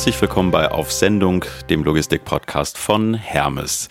Herzlich 0.00 0.22
willkommen 0.22 0.50
bei 0.50 0.70
Auf 0.70 0.90
Sendung, 0.90 1.44
dem 1.68 1.84
Logistik-Podcast 1.84 2.78
von 2.78 3.12
Hermes. 3.12 3.90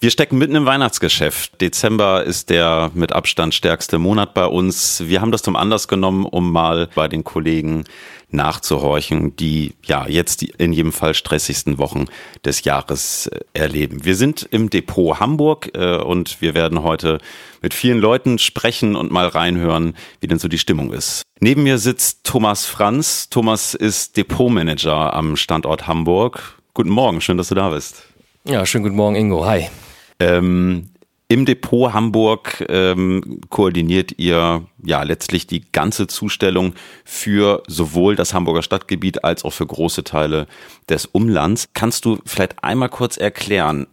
Wir 0.00 0.10
stecken 0.10 0.36
mitten 0.36 0.56
im 0.56 0.66
Weihnachtsgeschäft. 0.66 1.60
Dezember 1.60 2.24
ist 2.24 2.50
der 2.50 2.90
mit 2.92 3.12
Abstand 3.12 3.54
stärkste 3.54 4.00
Monat 4.00 4.34
bei 4.34 4.46
uns. 4.46 5.04
Wir 5.06 5.20
haben 5.20 5.30
das 5.30 5.42
zum 5.42 5.54
Anlass 5.54 5.86
genommen, 5.86 6.26
um 6.26 6.50
mal 6.50 6.88
bei 6.96 7.06
den 7.06 7.22
Kollegen 7.22 7.84
nachzuhorchen, 8.30 9.36
die 9.36 9.74
ja 9.84 10.06
jetzt 10.06 10.40
die 10.40 10.52
in 10.58 10.72
jedem 10.72 10.92
Fall 10.92 11.14
stressigsten 11.14 11.78
Wochen 11.78 12.06
des 12.44 12.64
Jahres 12.64 13.28
äh, 13.28 13.40
erleben. 13.52 14.04
Wir 14.04 14.16
sind 14.16 14.46
im 14.50 14.70
Depot 14.70 15.20
Hamburg 15.20 15.70
äh, 15.74 15.96
und 15.96 16.40
wir 16.40 16.54
werden 16.54 16.82
heute 16.82 17.18
mit 17.62 17.74
vielen 17.74 17.98
Leuten 17.98 18.38
sprechen 18.38 18.96
und 18.96 19.10
mal 19.10 19.28
reinhören, 19.28 19.94
wie 20.20 20.26
denn 20.26 20.38
so 20.38 20.48
die 20.48 20.58
Stimmung 20.58 20.92
ist. 20.92 21.22
Neben 21.40 21.62
mir 21.62 21.78
sitzt 21.78 22.24
Thomas 22.24 22.66
Franz. 22.66 23.28
Thomas 23.28 23.74
ist 23.74 24.16
Depotmanager 24.16 25.14
am 25.14 25.36
Standort 25.36 25.86
Hamburg. 25.86 26.58
Guten 26.74 26.90
Morgen, 26.90 27.20
schön, 27.20 27.36
dass 27.36 27.48
du 27.48 27.54
da 27.54 27.70
bist. 27.70 28.02
Ja, 28.44 28.66
schönen 28.66 28.84
guten 28.84 28.96
Morgen, 28.96 29.16
Ingo. 29.16 29.46
Hi. 29.46 29.68
Ähm, 30.20 30.90
Im 31.34 31.46
Depot 31.46 31.92
Hamburg 31.92 32.64
ähm, 32.68 33.40
koordiniert 33.48 34.20
ihr 34.20 34.68
ja 34.84 35.02
letztlich 35.02 35.48
die 35.48 35.64
ganze 35.72 36.06
Zustellung 36.06 36.74
für 37.04 37.64
sowohl 37.66 38.14
das 38.14 38.34
Hamburger 38.34 38.62
Stadtgebiet 38.62 39.24
als 39.24 39.44
auch 39.44 39.52
für 39.52 39.66
große 39.66 40.04
Teile 40.04 40.46
des 40.88 41.06
Umlands. 41.06 41.70
Kannst 41.74 42.04
du 42.04 42.20
vielleicht 42.24 42.62
einmal 42.62 42.88
kurz 42.88 43.16
erklären, 43.16 43.88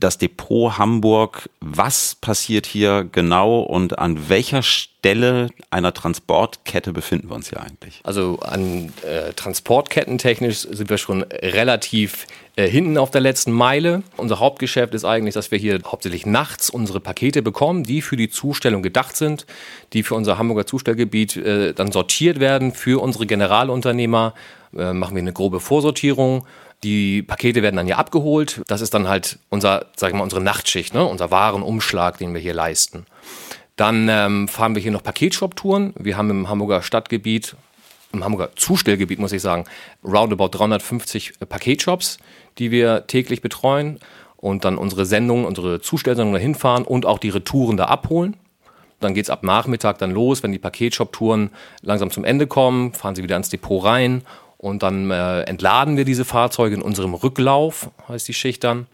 das 0.00 0.18
Depot 0.18 0.78
Hamburg. 0.78 1.48
Was 1.60 2.14
passiert 2.14 2.66
hier 2.66 3.08
genau 3.10 3.60
und 3.60 3.98
an 3.98 4.28
welcher 4.28 4.62
Stelle 4.62 5.48
einer 5.70 5.94
Transportkette 5.94 6.92
befinden 6.92 7.28
wir 7.28 7.36
uns 7.36 7.50
hier 7.50 7.60
eigentlich? 7.60 8.00
Also 8.02 8.38
an 8.40 8.92
äh, 9.02 9.32
Transportketten 9.34 10.18
technisch 10.18 10.60
sind 10.60 10.90
wir 10.90 10.98
schon 10.98 11.22
relativ 11.22 12.26
äh, 12.56 12.68
hinten 12.68 12.98
auf 12.98 13.10
der 13.10 13.20
letzten 13.20 13.52
Meile. 13.52 14.02
Unser 14.16 14.40
Hauptgeschäft 14.40 14.94
ist 14.94 15.04
eigentlich, 15.04 15.34
dass 15.34 15.50
wir 15.50 15.58
hier 15.58 15.78
hauptsächlich 15.86 16.26
nachts 16.26 16.70
unsere 16.70 17.00
Pakete 17.00 17.42
bekommen, 17.42 17.84
die 17.84 18.02
für 18.02 18.16
die 18.16 18.28
Zustellung 18.28 18.82
gedacht 18.82 19.16
sind, 19.16 19.46
die 19.92 20.02
für 20.02 20.14
unser 20.14 20.38
Hamburger 20.38 20.66
Zustellgebiet 20.66 21.36
äh, 21.36 21.72
dann 21.72 21.92
sortiert 21.92 22.40
werden. 22.40 22.72
Für 22.72 23.00
unsere 23.02 23.26
Generalunternehmer 23.26 24.34
äh, 24.76 24.92
machen 24.92 25.14
wir 25.14 25.22
eine 25.22 25.32
grobe 25.32 25.60
Vorsortierung 25.60 26.46
die 26.82 27.22
Pakete 27.22 27.62
werden 27.62 27.76
dann 27.76 27.86
hier 27.86 27.98
abgeholt. 27.98 28.62
Das 28.66 28.80
ist 28.80 28.94
dann 28.94 29.08
halt 29.08 29.38
unser, 29.50 29.86
sag 29.96 30.10
ich 30.10 30.16
mal, 30.16 30.22
unsere 30.22 30.40
Nachtschicht, 30.40 30.94
ne? 30.94 31.04
unser 31.04 31.30
Warenumschlag, 31.30 32.18
den 32.18 32.32
wir 32.32 32.40
hier 32.40 32.54
leisten. 32.54 33.06
Dann 33.76 34.08
ähm, 34.08 34.48
fahren 34.48 34.74
wir 34.74 34.82
hier 34.82 34.92
noch 34.92 35.02
Paketshop-Touren. 35.02 35.94
Wir 35.98 36.16
haben 36.16 36.30
im 36.30 36.48
Hamburger 36.48 36.82
Stadtgebiet, 36.82 37.56
im 38.12 38.24
Hamburger 38.24 38.54
Zustellgebiet, 38.56 39.18
muss 39.18 39.32
ich 39.32 39.42
sagen, 39.42 39.64
roundabout 40.04 40.48
350 40.48 41.34
Paketshops, 41.48 42.18
die 42.58 42.70
wir 42.70 43.06
täglich 43.06 43.42
betreuen 43.42 43.98
und 44.36 44.64
dann 44.64 44.78
unsere 44.78 45.06
Sendungen, 45.06 45.44
unsere 45.44 45.80
Zustellsendungen 45.80 46.34
dahin 46.34 46.54
fahren 46.54 46.84
und 46.84 47.06
auch 47.06 47.18
die 47.18 47.28
Retouren 47.28 47.76
da 47.76 47.86
abholen. 47.86 48.36
Dann 49.00 49.14
geht 49.14 49.24
es 49.24 49.30
ab 49.30 49.42
Nachmittag 49.44 49.98
dann 49.98 50.10
los, 50.10 50.42
wenn 50.42 50.52
die 50.52 50.58
Paketshop-Touren 50.58 51.50
langsam 51.80 52.10
zum 52.10 52.24
Ende 52.24 52.46
kommen, 52.46 52.92
fahren 52.92 53.14
sie 53.14 53.22
wieder 53.22 53.36
ins 53.36 53.48
Depot 53.48 53.82
rein 53.84 54.22
und 54.60 54.82
dann 54.82 55.10
äh, 55.10 55.40
entladen 55.44 55.96
wir 55.96 56.04
diese 56.04 56.26
Fahrzeuge 56.26 56.74
in 56.74 56.82
unserem 56.82 57.14
Rücklauf, 57.14 57.90
heißt 58.08 58.28
die 58.28 58.34
Schicht 58.34 58.62
dann, 58.62 58.86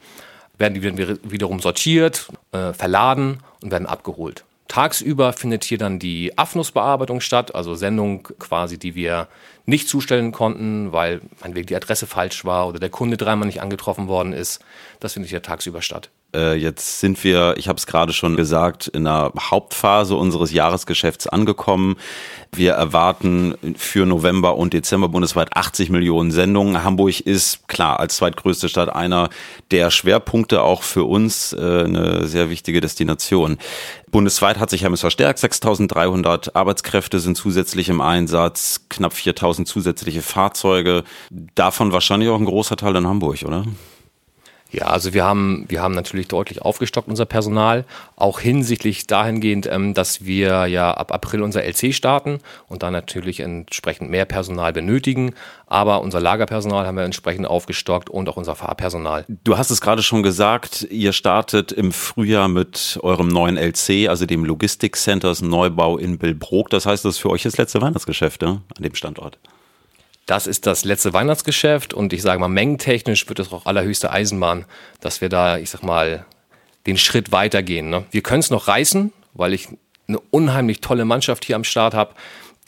werden 0.59 0.75
die 0.75 0.83
wiederum 1.29 1.59
sortiert, 1.59 2.29
äh, 2.53 2.73
verladen 2.73 3.41
und 3.63 3.73
werden 3.73 3.87
abgeholt. 3.87 4.45
Tagsüber 4.69 5.33
findet 5.33 5.65
hier 5.65 5.79
dann 5.79 5.99
die 5.99 6.39
Afnus-Bearbeitung 6.39 7.21
statt, 7.21 7.55
also 7.55 7.75
Sendung 7.75 8.29
quasi, 8.39 8.79
die 8.79 8.95
wir 8.95 9.27
nicht 9.65 9.89
zustellen 9.89 10.31
konnten, 10.31 10.93
weil 10.93 11.21
meinetwegen 11.41 11.67
die 11.67 11.77
Adresse 11.77 12.07
falsch 12.07 12.45
war 12.45 12.69
oder 12.69 12.79
der 12.79 12.91
Kunde 12.91 13.17
dreimal 13.17 13.47
nicht 13.47 13.61
angetroffen 13.61 14.07
worden 14.07 14.33
ist. 14.33 14.65
Das 15.01 15.15
findet 15.15 15.31
hier 15.31 15.43
tagsüber 15.43 15.83
statt. 15.83 16.11
Äh, 16.35 16.55
jetzt 16.57 17.01
sind 17.01 17.23
wir, 17.25 17.55
ich 17.57 17.69
habe 17.69 17.77
es 17.77 17.87
gerade 17.87 18.13
schon 18.13 18.37
gesagt, 18.37 18.89
in 18.89 19.05
der 19.05 19.33
Hauptphase 19.39 20.17
unseres 20.17 20.53
Jahresgeschäfts 20.53 21.27
angekommen. 21.27 21.97
Wir 22.53 22.73
erwarten 22.73 23.55
für 23.77 24.07
November 24.07 24.57
und 24.57 24.73
Dezember 24.73 25.09
bundesweit 25.09 25.57
80 25.57 25.91
Millionen 25.91 26.31
Sendungen. 26.31 26.85
Hamburg 26.85 27.21
ist 27.21 27.69
klar 27.69 28.01
als 28.01 28.17
zweitgrößte 28.17 28.69
Stadt 28.69 28.89
einer 28.89 29.31
der 29.71 29.91
Schwerpunkte 29.91 30.63
auch 30.63 30.83
für 30.83 31.05
uns 31.05 31.53
äh, 31.53 31.85
eine 31.85 32.27
sehr 32.27 32.51
wichtige 32.51 32.81
Destination. 32.81 33.59
Bundesweit 34.11 34.59
hat 34.59 34.71
sich 34.71 34.83
Hermes 34.83 35.01
verstärkt. 35.01 35.39
6.300 35.39 36.55
Arbeitskräfte 36.55 37.21
sind 37.21 37.37
zusätzlich 37.37 37.89
im 37.89 38.01
Einsatz, 38.01 38.87
knapp 38.89 39.13
4.000 39.13 39.67
zusätzliche 39.67 40.23
Fahrzeuge. 40.23 41.05
Davon 41.55 41.93
wahrscheinlich 41.93 42.29
auch 42.29 42.39
ein 42.39 42.45
großer 42.47 42.77
Teil 42.77 42.97
in 42.97 43.07
Hamburg, 43.07 43.43
oder? 43.45 43.65
Ja, 44.77 44.89
also 44.89 45.15
wir 45.15 45.25
haben, 45.25 45.65
wir 45.69 45.81
haben 45.81 45.95
natürlich 45.95 46.29
deutlich 46.29 46.61
aufgestockt 46.61 47.09
unser 47.09 47.25
Personal, 47.25 47.87
auch 48.15 48.41
hinsichtlich 48.41 49.07
dahingehend, 49.07 49.65
ähm, 49.65 49.95
dass 49.95 50.27
wir 50.27 50.67
ja 50.67 50.91
ab 50.93 51.15
April 51.15 51.41
unser 51.41 51.65
LC 51.65 51.95
starten 51.95 52.41
und 52.69 52.83
da 52.83 52.91
natürlich 52.91 53.41
entsprechend 53.41 54.11
mehr 54.11 54.27
Personal 54.27 54.75
benötigen. 54.75 55.33
Aber 55.67 56.03
unser 56.03 56.21
Lagerpersonal 56.21 56.87
haben 56.87 56.99
wir 56.99 57.05
entsprechend 57.05 57.47
aufgestockt 57.47 58.11
und 58.11 58.29
auch 58.29 58.37
unser 58.37 58.55
Fahrpersonal. 58.55 59.25
Du 59.45 59.57
hast 59.57 59.71
es 59.71 59.81
gerade 59.81 60.03
schon 60.03 60.23
gesagt, 60.23 60.87
ihr 60.91 61.15
startet 61.15 61.73
im 61.73 61.91
Frühjahr 61.91 62.49
mit 62.49 62.99
eurem 63.03 63.29
neuen 63.29 63.57
LC, 63.57 64.11
also 64.11 64.27
dem 64.27 64.45
Logistik 64.45 64.97
Centers 64.97 65.41
Neubau 65.41 65.97
in 65.97 66.19
Billbrook. 66.19 66.69
Das 66.69 66.85
heißt, 66.85 67.03
das 67.03 67.15
ist 67.15 67.21
für 67.21 67.31
euch 67.31 67.45
das 67.45 67.57
letzte 67.57 67.81
Weihnachtsgeschäft 67.81 68.43
ne? 68.43 68.61
an 68.77 68.83
dem 68.83 68.95
Standort. 68.95 69.39
Das 70.27 70.49
ist 70.49 70.67
das 70.67 70.85
letzte 70.85 71.13
Weihnachtsgeschäft 71.13 71.95
und 71.95 72.13
ich 72.13 72.21
sage 72.21 72.41
mal, 72.41 72.49
mengentechnisch 72.49 73.29
wird 73.29 73.39
es 73.39 73.53
auch 73.53 73.65
allerhöchste 73.65 74.11
Eisenbahn, 74.11 74.65
dass 75.01 75.21
wir 75.21 75.29
da, 75.29 75.57
ich 75.57 75.71
sag 75.71 75.85
mal, 75.85 76.27
den 76.87 76.99
Schritt 76.99 77.31
weitergehen. 77.31 77.91
Ne? 77.91 78.05
Wir 78.11 78.23
können 78.23 78.41
es 78.41 78.51
noch 78.51 78.67
reißen, 78.67 79.13
weil 79.35 79.55
ich 79.55 79.69
eine 80.09 80.19
unheimlich 80.31 80.81
tolle 80.81 81.05
Mannschaft 81.05 81.45
hier 81.45 81.55
am 81.55 81.65
Start 81.65 81.95
habe, 81.95 82.15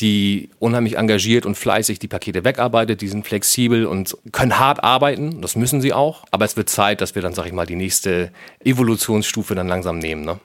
die 0.01 0.51
unheimlich 0.61 0.97
engagiert 0.97 1.47
und 1.47 1.57
fleißig 1.57 1.99
die 1.99 2.07
Pakete 2.07 2.45
wegarbeitet, 2.45 3.01
die 3.01 3.09
sind 3.09 3.27
flexibel 3.27 3.87
und 3.87 4.17
können 4.31 4.59
hart 4.61 4.85
arbeiten, 4.85 5.41
das 5.41 5.57
müssen 5.57 5.81
sie 5.81 5.93
auch. 5.93 6.25
Aber 6.31 6.45
es 6.45 6.57
wird 6.57 6.69
Zeit, 6.69 7.01
dass 7.01 7.17
wir 7.17 7.23
dann, 7.23 7.35
sag 7.35 7.47
ich 7.47 7.53
mal, 7.53 7.67
die 7.67 7.75
nächste 7.75 8.31
Evolutionsstufe 8.65 9.57
dann 9.57 9.67
langsam 9.67 9.99
nehmen. 9.99 10.25
Ne? 10.25 10.39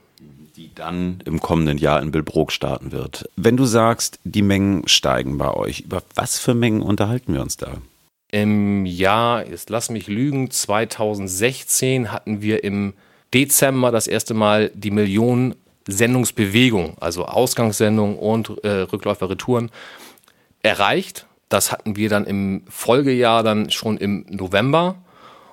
Die 0.63 0.73
dann 0.73 1.19
im 1.25 1.41
kommenden 1.41 1.77
Jahr 1.77 2.01
in 2.01 2.11
Billbrook 2.11 2.51
starten 2.51 2.91
wird. 2.91 3.29
Wenn 3.35 3.57
du 3.57 3.65
sagst, 3.65 4.19
die 4.23 4.41
Mengen 4.41 4.87
steigen 4.87 5.37
bei 5.37 5.51
euch, 5.51 5.81
über 5.81 6.03
was 6.15 6.39
für 6.39 6.53
Mengen 6.53 6.81
unterhalten 6.81 7.33
wir 7.33 7.41
uns 7.41 7.57
da? 7.57 7.73
Im 8.31 8.85
Jahr, 8.85 9.45
jetzt 9.45 9.69
lass 9.69 9.89
mich 9.89 10.07
lügen, 10.07 10.49
2016 10.49 12.11
hatten 12.11 12.41
wir 12.41 12.63
im 12.63 12.93
Dezember 13.33 13.91
das 13.91 14.07
erste 14.07 14.33
Mal 14.33 14.71
die 14.73 14.91
Million 14.91 15.53
Sendungsbewegung, 15.87 16.95
also 16.99 17.25
Ausgangssendung 17.25 18.17
und 18.17 18.63
äh, 18.63 18.69
Rückläufer 18.69 19.29
Retouren, 19.29 19.69
erreicht. 20.61 21.27
Das 21.49 21.71
hatten 21.71 21.97
wir 21.97 22.09
dann 22.09 22.25
im 22.25 22.63
Folgejahr 22.69 23.43
dann 23.43 23.69
schon 23.69 23.97
im 23.97 24.25
November. 24.29 24.95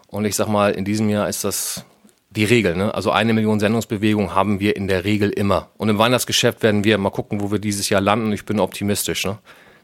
Und 0.06 0.24
ich 0.24 0.36
sag 0.36 0.46
mal, 0.48 0.72
in 0.72 0.84
diesem 0.84 1.08
Jahr 1.10 1.28
ist 1.28 1.42
das 1.42 1.84
die 2.30 2.44
Regel. 2.44 2.76
Ne? 2.76 2.94
Also 2.94 3.10
eine 3.10 3.32
Million 3.32 3.60
Sendungsbewegungen 3.60 4.34
haben 4.34 4.60
wir 4.60 4.76
in 4.76 4.88
der 4.88 5.04
Regel 5.04 5.30
immer. 5.30 5.68
Und 5.76 5.88
im 5.88 5.98
Weihnachtsgeschäft 5.98 6.62
werden 6.62 6.84
wir 6.84 6.96
mal 6.98 7.10
gucken, 7.10 7.40
wo 7.40 7.50
wir 7.50 7.58
dieses 7.58 7.88
Jahr 7.88 8.00
landen. 8.00 8.32
Ich 8.32 8.44
bin 8.44 8.60
optimistisch, 8.60 9.24
ne? 9.24 9.38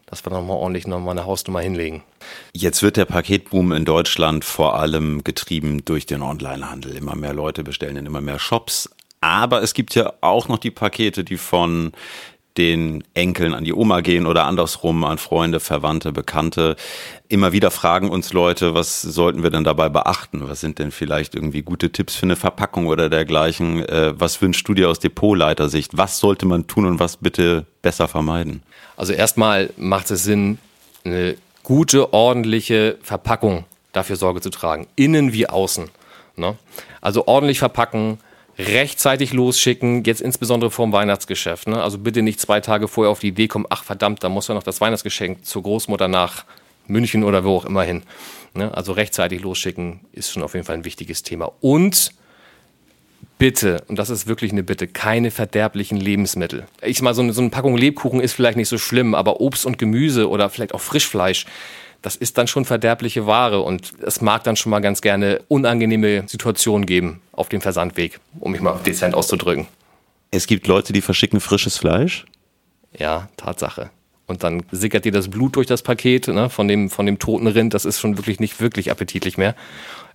dass 0.06 0.24
wir 0.24 0.30
nochmal 0.30 0.56
ordentlich 0.56 0.86
nochmal 0.86 1.18
eine 1.18 1.26
Hausnummer 1.26 1.60
hinlegen. 1.60 2.04
Jetzt 2.52 2.82
wird 2.82 2.96
der 2.96 3.04
Paketboom 3.04 3.72
in 3.72 3.84
Deutschland 3.84 4.44
vor 4.44 4.78
allem 4.78 5.24
getrieben 5.24 5.84
durch 5.84 6.06
den 6.06 6.22
Onlinehandel. 6.22 6.96
Immer 6.96 7.16
mehr 7.16 7.32
Leute 7.32 7.64
bestellen 7.64 7.96
in 7.96 8.06
immer 8.06 8.20
mehr 8.20 8.38
Shops. 8.38 8.88
Aber 9.20 9.62
es 9.62 9.74
gibt 9.74 9.96
ja 9.96 10.12
auch 10.20 10.46
noch 10.46 10.58
die 10.58 10.70
Pakete, 10.70 11.24
die 11.24 11.36
von 11.38 11.92
den 12.58 13.04
Enkeln 13.14 13.54
an 13.54 13.64
die 13.64 13.72
Oma 13.72 14.00
gehen 14.00 14.26
oder 14.26 14.44
andersrum 14.44 15.04
an 15.04 15.18
Freunde, 15.18 15.60
Verwandte, 15.60 16.12
Bekannte. 16.12 16.76
Immer 17.28 17.52
wieder 17.52 17.70
fragen 17.70 18.10
uns 18.10 18.32
Leute, 18.32 18.74
was 18.74 19.02
sollten 19.02 19.42
wir 19.42 19.50
denn 19.50 19.64
dabei 19.64 19.88
beachten? 19.88 20.48
Was 20.48 20.60
sind 20.60 20.78
denn 20.78 20.90
vielleicht 20.90 21.34
irgendwie 21.34 21.62
gute 21.62 21.90
Tipps 21.90 22.14
für 22.14 22.26
eine 22.26 22.36
Verpackung 22.36 22.86
oder 22.86 23.08
dergleichen? 23.08 23.84
Äh, 23.86 24.18
was 24.18 24.40
wünschst 24.40 24.66
du 24.68 24.74
dir 24.74 24.88
aus 24.88 24.98
Depotleitersicht? 24.98 25.96
Was 25.96 26.18
sollte 26.18 26.46
man 26.46 26.66
tun 26.66 26.86
und 26.86 26.98
was 26.98 27.16
bitte 27.16 27.66
besser 27.82 28.08
vermeiden? 28.08 28.62
Also 28.96 29.12
erstmal 29.12 29.70
macht 29.76 30.10
es 30.10 30.24
Sinn, 30.24 30.58
eine 31.04 31.36
gute, 31.62 32.12
ordentliche 32.12 32.96
Verpackung 33.02 33.64
dafür 33.92 34.16
Sorge 34.16 34.40
zu 34.40 34.50
tragen. 34.50 34.86
Innen 34.96 35.32
wie 35.32 35.48
außen. 35.48 35.90
Ne? 36.36 36.56
Also 37.00 37.26
ordentlich 37.26 37.58
verpacken, 37.58 38.18
rechtzeitig 38.58 39.32
losschicken, 39.32 40.04
jetzt 40.04 40.20
insbesondere 40.20 40.70
vor 40.70 40.86
dem 40.86 40.92
Weihnachtsgeschäft. 40.92 41.68
Ne? 41.68 41.82
Also 41.82 41.98
bitte 41.98 42.22
nicht 42.22 42.40
zwei 42.40 42.60
Tage 42.60 42.88
vorher 42.88 43.10
auf 43.10 43.20
die 43.20 43.28
Idee 43.28 43.48
kommen, 43.48 43.66
ach 43.68 43.84
verdammt, 43.84 44.24
da 44.24 44.28
muss 44.28 44.48
ja 44.48 44.54
noch 44.54 44.62
das 44.62 44.80
Weihnachtsgeschenk 44.80 45.44
zur 45.44 45.62
Großmutter 45.62 46.08
nach 46.08 46.44
München 46.86 47.24
oder 47.24 47.44
wo 47.44 47.56
auch 47.56 47.64
immer 47.64 47.82
hin. 47.82 48.02
Ne? 48.54 48.72
Also 48.74 48.92
rechtzeitig 48.92 49.42
losschicken 49.42 50.00
ist 50.12 50.30
schon 50.30 50.42
auf 50.42 50.54
jeden 50.54 50.64
Fall 50.64 50.76
ein 50.76 50.84
wichtiges 50.84 51.22
Thema. 51.22 51.52
Und 51.60 52.12
bitte, 53.38 53.84
und 53.88 53.98
das 53.98 54.08
ist 54.08 54.26
wirklich 54.26 54.52
eine 54.52 54.62
Bitte, 54.62 54.86
keine 54.86 55.30
verderblichen 55.30 55.98
Lebensmittel. 55.98 56.66
Ich 56.82 57.02
mal, 57.02 57.14
so 57.14 57.22
eine, 57.22 57.32
so 57.32 57.42
eine 57.42 57.50
Packung 57.50 57.76
Lebkuchen 57.76 58.20
ist 58.20 58.32
vielleicht 58.32 58.56
nicht 58.56 58.68
so 58.68 58.78
schlimm, 58.78 59.14
aber 59.14 59.40
Obst 59.40 59.66
und 59.66 59.78
Gemüse 59.78 60.30
oder 60.30 60.48
vielleicht 60.48 60.74
auch 60.74 60.80
Frischfleisch, 60.80 61.46
das 62.06 62.14
ist 62.14 62.38
dann 62.38 62.46
schon 62.46 62.64
verderbliche 62.64 63.26
Ware 63.26 63.62
und 63.62 63.94
es 64.00 64.20
mag 64.20 64.44
dann 64.44 64.54
schon 64.54 64.70
mal 64.70 64.78
ganz 64.78 65.00
gerne 65.00 65.40
unangenehme 65.48 66.22
Situationen 66.28 66.86
geben 66.86 67.20
auf 67.32 67.48
dem 67.48 67.60
Versandweg, 67.60 68.20
um 68.38 68.52
mich 68.52 68.60
mal 68.60 68.78
dezent 68.86 69.12
auszudrücken. 69.12 69.66
Es 70.30 70.46
gibt 70.46 70.68
Leute, 70.68 70.92
die 70.92 71.00
verschicken 71.00 71.40
frisches 71.40 71.78
Fleisch? 71.78 72.24
Ja, 72.96 73.28
Tatsache. 73.36 73.90
Und 74.28 74.44
dann 74.44 74.62
sickert 74.70 75.04
dir 75.04 75.10
das 75.10 75.28
Blut 75.28 75.56
durch 75.56 75.66
das 75.66 75.82
Paket 75.82 76.28
ne, 76.28 76.48
von, 76.48 76.68
dem, 76.68 76.90
von 76.90 77.06
dem 77.06 77.18
toten 77.18 77.48
Rind. 77.48 77.74
Das 77.74 77.84
ist 77.84 77.98
schon 77.98 78.16
wirklich 78.16 78.38
nicht 78.38 78.60
wirklich 78.60 78.92
appetitlich 78.92 79.36
mehr. 79.36 79.56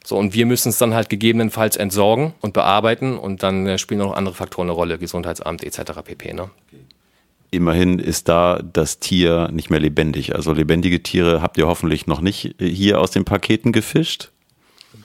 So, 0.05 0.15
und 0.17 0.33
wir 0.33 0.45
müssen 0.45 0.69
es 0.69 0.77
dann 0.77 0.93
halt 0.93 1.09
gegebenenfalls 1.09 1.75
entsorgen 1.75 2.33
und 2.39 2.53
bearbeiten 2.53 3.17
und 3.17 3.43
dann 3.43 3.67
äh, 3.67 3.77
spielen 3.77 3.99
noch 3.99 4.13
andere 4.13 4.33
Faktoren 4.33 4.67
eine 4.67 4.75
Rolle, 4.75 4.97
Gesundheitsamt 4.97 5.61
etc. 5.61 5.91
pp. 6.05 6.35
Ne? 6.35 6.49
Immerhin 7.51 7.99
ist 7.99 8.29
da 8.29 8.61
das 8.61 8.99
Tier 8.99 9.49
nicht 9.51 9.69
mehr 9.69 9.81
lebendig. 9.81 10.33
Also 10.33 10.53
lebendige 10.53 11.03
Tiere 11.03 11.41
habt 11.41 11.57
ihr 11.57 11.67
hoffentlich 11.67 12.07
noch 12.07 12.21
nicht 12.21 12.59
äh, 12.61 12.67
hier 12.67 12.99
aus 12.99 13.11
den 13.11 13.25
Paketen 13.25 13.73
gefischt? 13.73 14.29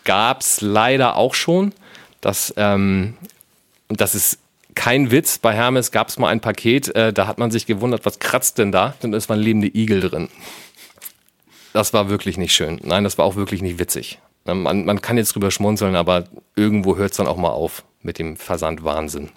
Gab's 0.04 0.60
leider 0.60 1.16
auch 1.16 1.34
schon. 1.34 1.72
Das, 2.20 2.54
ähm, 2.56 3.14
das 3.88 4.14
ist 4.14 4.38
kein 4.76 5.10
Witz. 5.10 5.38
Bei 5.38 5.54
Hermes 5.54 5.90
gab 5.90 6.08
es 6.08 6.18
mal 6.18 6.28
ein 6.28 6.40
Paket, 6.40 6.94
äh, 6.94 7.12
da 7.12 7.26
hat 7.26 7.38
man 7.38 7.50
sich 7.50 7.66
gewundert, 7.66 8.06
was 8.06 8.20
kratzt 8.20 8.58
denn 8.58 8.70
da? 8.70 8.94
Und 9.02 9.14
es 9.14 9.28
waren 9.28 9.40
lebende 9.40 9.68
Igel 9.68 10.00
drin. 10.00 10.28
Das 11.72 11.92
war 11.92 12.08
wirklich 12.08 12.38
nicht 12.38 12.54
schön. 12.54 12.80
Nein, 12.84 13.02
das 13.02 13.18
war 13.18 13.24
auch 13.24 13.36
wirklich 13.36 13.60
nicht 13.60 13.80
witzig. 13.80 14.20
Man, 14.44 14.84
man 14.84 15.02
kann 15.02 15.16
jetzt 15.16 15.34
drüber 15.34 15.50
schmunzeln, 15.50 15.96
aber 15.96 16.24
irgendwo 16.54 16.96
hört 16.96 17.10
es 17.10 17.16
dann 17.16 17.26
auch 17.26 17.36
mal 17.36 17.50
auf 17.50 17.82
mit 18.02 18.20
dem 18.20 18.36
Versandwahnsinn. 18.36 19.30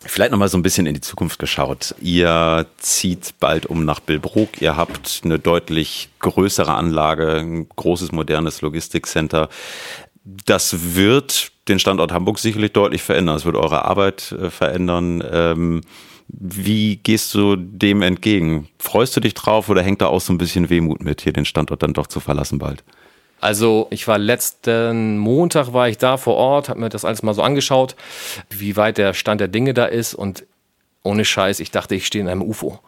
Vielleicht 0.00 0.30
nochmal 0.30 0.48
so 0.48 0.56
ein 0.56 0.62
bisschen 0.62 0.86
in 0.86 0.94
die 0.94 1.00
Zukunft 1.00 1.40
geschaut. 1.40 1.94
Ihr 2.00 2.66
zieht 2.78 3.34
bald 3.40 3.66
um 3.66 3.84
nach 3.84 3.98
Billbrook. 3.98 4.62
Ihr 4.62 4.76
habt 4.76 5.22
eine 5.24 5.40
deutlich 5.40 6.08
größere 6.20 6.72
Anlage, 6.72 7.38
ein 7.38 7.68
großes 7.68 8.12
modernes 8.12 8.60
Logistikcenter. 8.60 9.48
Das 10.24 10.94
wird 10.94 11.50
den 11.66 11.80
Standort 11.80 12.12
Hamburg 12.12 12.38
sicherlich 12.38 12.72
deutlich 12.72 13.02
verändern. 13.02 13.36
Es 13.36 13.44
wird 13.44 13.56
eure 13.56 13.84
Arbeit 13.86 14.32
äh, 14.32 14.50
verändern. 14.50 15.22
Ähm, 15.30 15.80
wie 16.28 16.96
gehst 16.96 17.34
du 17.34 17.56
dem 17.56 18.02
entgegen? 18.02 18.68
Freust 18.78 19.16
du 19.16 19.20
dich 19.20 19.34
drauf 19.34 19.68
oder 19.68 19.82
hängt 19.82 20.02
da 20.02 20.06
auch 20.06 20.20
so 20.20 20.32
ein 20.32 20.38
bisschen 20.38 20.70
Wehmut 20.70 21.02
mit, 21.02 21.22
hier 21.22 21.32
den 21.32 21.46
Standort 21.46 21.82
dann 21.82 21.94
doch 21.94 22.06
zu 22.06 22.20
verlassen 22.20 22.58
bald? 22.58 22.84
Also 23.40 23.86
ich 23.90 24.08
war 24.08 24.18
letzten 24.18 25.18
Montag 25.18 25.72
war 25.72 25.88
ich 25.88 25.98
da 25.98 26.16
vor 26.16 26.36
Ort, 26.36 26.68
habe 26.68 26.80
mir 26.80 26.88
das 26.88 27.04
alles 27.04 27.22
mal 27.22 27.34
so 27.34 27.42
angeschaut, 27.42 27.94
wie 28.50 28.76
weit 28.76 28.98
der 28.98 29.14
Stand 29.14 29.40
der 29.40 29.48
Dinge 29.48 29.74
da 29.74 29.86
ist 29.86 30.14
und 30.14 30.44
ohne 31.02 31.24
Scheiß, 31.24 31.60
ich 31.60 31.70
dachte, 31.70 31.94
ich 31.94 32.06
stehe 32.06 32.22
in 32.22 32.28
einem 32.28 32.42
UFO. 32.42 32.80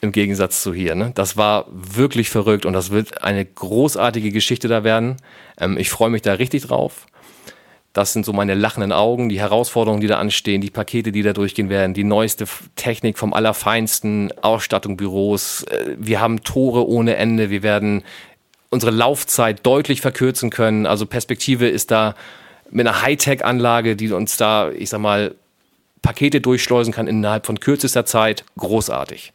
Im 0.00 0.12
Gegensatz 0.12 0.62
zu 0.62 0.74
hier. 0.74 0.94
Ne? 0.94 1.12
Das 1.14 1.36
war 1.36 1.66
wirklich 1.70 2.28
verrückt 2.28 2.66
und 2.66 2.72
das 2.72 2.90
wird 2.90 3.22
eine 3.22 3.44
großartige 3.44 4.32
Geschichte 4.32 4.68
da 4.68 4.84
werden. 4.84 5.16
Ähm, 5.58 5.78
ich 5.78 5.88
freue 5.88 6.10
mich 6.10 6.22
da 6.22 6.34
richtig 6.34 6.66
drauf. 6.66 7.06
Das 7.94 8.12
sind 8.12 8.26
so 8.26 8.32
meine 8.32 8.54
lachenden 8.54 8.90
Augen, 8.90 9.28
die 9.28 9.38
Herausforderungen, 9.38 10.00
die 10.00 10.08
da 10.08 10.18
anstehen, 10.18 10.60
die 10.60 10.70
Pakete, 10.70 11.12
die 11.12 11.22
da 11.22 11.32
durchgehen 11.32 11.70
werden, 11.70 11.94
die 11.94 12.02
neueste 12.02 12.44
Technik 12.74 13.18
vom 13.18 13.32
Allerfeinsten, 13.32 14.32
Ausstattung, 14.42 14.96
Büros. 14.96 15.62
Äh, 15.62 15.96
wir 15.96 16.20
haben 16.20 16.42
Tore 16.42 16.86
ohne 16.86 17.16
Ende. 17.16 17.50
Wir 17.50 17.62
werden 17.62 18.02
unsere 18.74 18.92
Laufzeit 18.92 19.64
deutlich 19.64 20.00
verkürzen 20.02 20.50
können. 20.50 20.84
Also 20.84 21.06
Perspektive 21.06 21.68
ist 21.68 21.90
da 21.90 22.14
mit 22.70 22.86
einer 22.86 23.00
Hightech-Anlage, 23.00 23.96
die 23.96 24.12
uns 24.12 24.36
da, 24.36 24.70
ich 24.70 24.90
sag 24.90 25.00
mal, 25.00 25.34
Pakete 26.02 26.42
durchschleusen 26.42 26.92
kann 26.92 27.06
innerhalb 27.06 27.46
von 27.46 27.60
kürzester 27.60 28.04
Zeit, 28.04 28.44
großartig. 28.58 29.32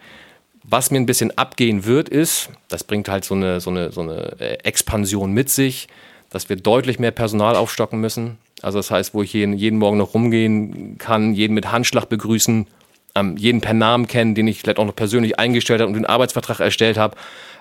Was 0.63 0.91
mir 0.91 0.97
ein 0.97 1.07
bisschen 1.07 1.36
abgehen 1.36 1.86
wird, 1.86 2.09
ist, 2.09 2.50
das 2.68 2.83
bringt 2.83 3.09
halt 3.09 3.25
so 3.25 3.33
eine, 3.33 3.59
so 3.59 3.71
eine, 3.71 3.91
so 3.91 4.01
eine 4.01 4.36
äh, 4.39 4.57
Expansion 4.63 5.33
mit 5.33 5.50
sich, 5.50 5.88
dass 6.30 6.47
wir 6.50 6.57
deutlich 6.57 7.00
mehr 7.00 7.12
Personal 7.12 7.56
aufstocken 7.56 8.00
müssen. 8.00 8.38
Also 8.62 8.77
das 8.77 8.92
heißt, 8.92 9.15
wo 9.15 9.24
ich 9.24 9.33
jeden, 9.33 9.53
jeden 9.53 9.80
Morgen 9.80 9.97
noch 9.97 10.13
rumgehen 10.13 10.97
kann, 11.00 11.33
jeden 11.33 11.53
mit 11.53 11.71
Handschlag 11.71 12.06
begrüßen, 12.06 12.68
ähm, 13.15 13.38
jeden 13.38 13.62
per 13.62 13.74
Namen 13.74 14.06
kennen, 14.06 14.35
den 14.35 14.47
ich 14.47 14.59
vielleicht 14.59 14.77
auch 14.77 14.85
noch 14.85 14.95
persönlich 14.95 15.39
eingestellt 15.39 15.81
habe 15.81 15.88
und 15.88 15.95
den 15.95 16.06
Arbeitsvertrag 16.06 16.59
erstellt 16.59 16.97
habe, 16.97 17.15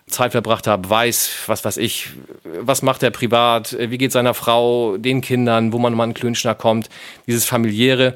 Zeit 0.08 0.32
verbracht 0.32 0.66
habe, 0.66 0.88
weiß, 0.88 1.30
was 1.46 1.64
weiß 1.64 1.76
ich, 1.76 2.10
was 2.60 2.82
macht 2.82 3.02
er 3.02 3.10
privat, 3.10 3.76
wie 3.78 3.98
geht 3.98 4.12
seiner 4.12 4.34
Frau, 4.34 4.96
den 4.96 5.20
Kindern, 5.20 5.72
wo 5.72 5.78
man 5.78 5.94
mal 5.94 6.04
einen 6.04 6.14
Klönschnack 6.14 6.58
kommt, 6.58 6.88
dieses 7.26 7.44
familiäre, 7.44 8.14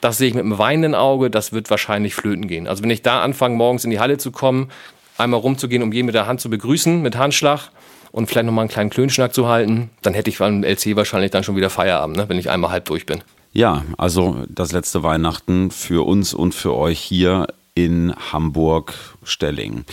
das 0.00 0.18
sehe 0.18 0.28
ich 0.28 0.34
mit 0.34 0.42
einem 0.42 0.58
weinenden 0.58 0.94
Auge, 0.94 1.30
das 1.30 1.52
wird 1.52 1.70
wahrscheinlich 1.70 2.14
flöten 2.14 2.46
gehen. 2.46 2.68
Also 2.68 2.82
wenn 2.82 2.90
ich 2.90 3.02
da 3.02 3.22
anfange, 3.22 3.56
morgens 3.56 3.84
in 3.84 3.90
die 3.90 4.00
Halle 4.00 4.18
zu 4.18 4.32
kommen, 4.32 4.70
einmal 5.16 5.40
rumzugehen, 5.40 5.82
um 5.82 5.92
jeden 5.92 6.06
mit 6.06 6.14
der 6.14 6.26
Hand 6.26 6.40
zu 6.40 6.50
begrüßen, 6.50 7.00
mit 7.00 7.16
Handschlag 7.16 7.70
und 8.12 8.26
vielleicht 8.28 8.46
nochmal 8.46 8.64
einen 8.64 8.70
kleinen 8.70 8.90
Klönschnack 8.90 9.32
zu 9.32 9.48
halten, 9.48 9.90
dann 10.02 10.14
hätte 10.14 10.28
ich 10.30 10.38
beim 10.38 10.62
LC 10.62 10.96
wahrscheinlich 10.96 11.30
dann 11.30 11.42
schon 11.42 11.56
wieder 11.56 11.70
Feierabend, 11.70 12.16
ne, 12.16 12.28
wenn 12.28 12.38
ich 12.38 12.50
einmal 12.50 12.70
halb 12.70 12.84
durch 12.84 13.06
bin. 13.06 13.22
Ja, 13.52 13.82
also 13.96 14.44
das 14.48 14.72
letzte 14.72 15.02
Weihnachten 15.02 15.70
für 15.70 16.06
uns 16.06 16.34
und 16.34 16.54
für 16.54 16.74
euch 16.74 16.98
hier 16.98 17.46
in 17.74 18.14
Hamburg-Stelling. 18.32 19.84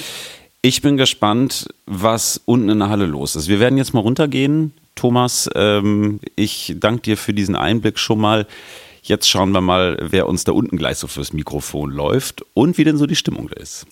Ich 0.64 0.84
bin 0.84 0.96
gespannt, 0.96 1.70
was 1.88 2.40
unten 2.46 2.70
in 2.70 2.80
der 2.80 2.90
Halle 2.90 3.08
los 3.08 3.36
ist. 3.36 3.48
Wir 3.48 3.60
werden 3.60 3.80
jetzt 3.80 3.96
mal 3.96 4.02
runtergehen. 4.02 4.74
Thomas, 4.94 5.50
ähm, 5.56 6.20
ich 6.36 6.76
danke 6.78 7.02
dir 7.02 7.18
für 7.18 7.34
diesen 7.34 7.56
Einblick 7.56 7.98
schon 7.98 8.20
mal. 8.20 8.46
Jetzt 9.02 9.28
schauen 9.28 9.52
wir 9.54 9.62
mal, 9.62 9.98
wer 10.00 10.28
uns 10.28 10.44
da 10.44 10.52
unten 10.52 10.78
gleich 10.78 10.98
so 10.98 11.08
fürs 11.08 11.34
Mikrofon 11.34 11.90
läuft 11.90 12.46
und 12.54 12.78
wie 12.78 12.84
denn 12.84 12.98
so 12.98 13.08
die 13.08 13.16
Stimmung 13.16 13.50
ist. 13.50 13.88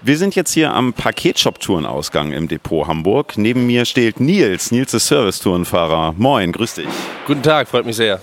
Wir 0.00 0.16
sind 0.16 0.34
jetzt 0.34 0.54
hier 0.54 0.72
am 0.72 0.94
Paketshop-Tourenausgang 0.94 2.32
im 2.32 2.48
Depot 2.48 2.86
Hamburg. 2.86 3.36
Neben 3.36 3.66
mir 3.66 3.84
steht 3.84 4.20
Nils. 4.20 4.70
Nils 4.70 4.94
ist 4.94 5.06
Service-Tourenfahrer. 5.06 6.14
Moin, 6.16 6.50
grüß 6.50 6.76
dich. 6.76 6.88
Guten 7.26 7.42
Tag, 7.42 7.68
freut 7.68 7.84
mich 7.84 7.96
sehr. 7.96 8.22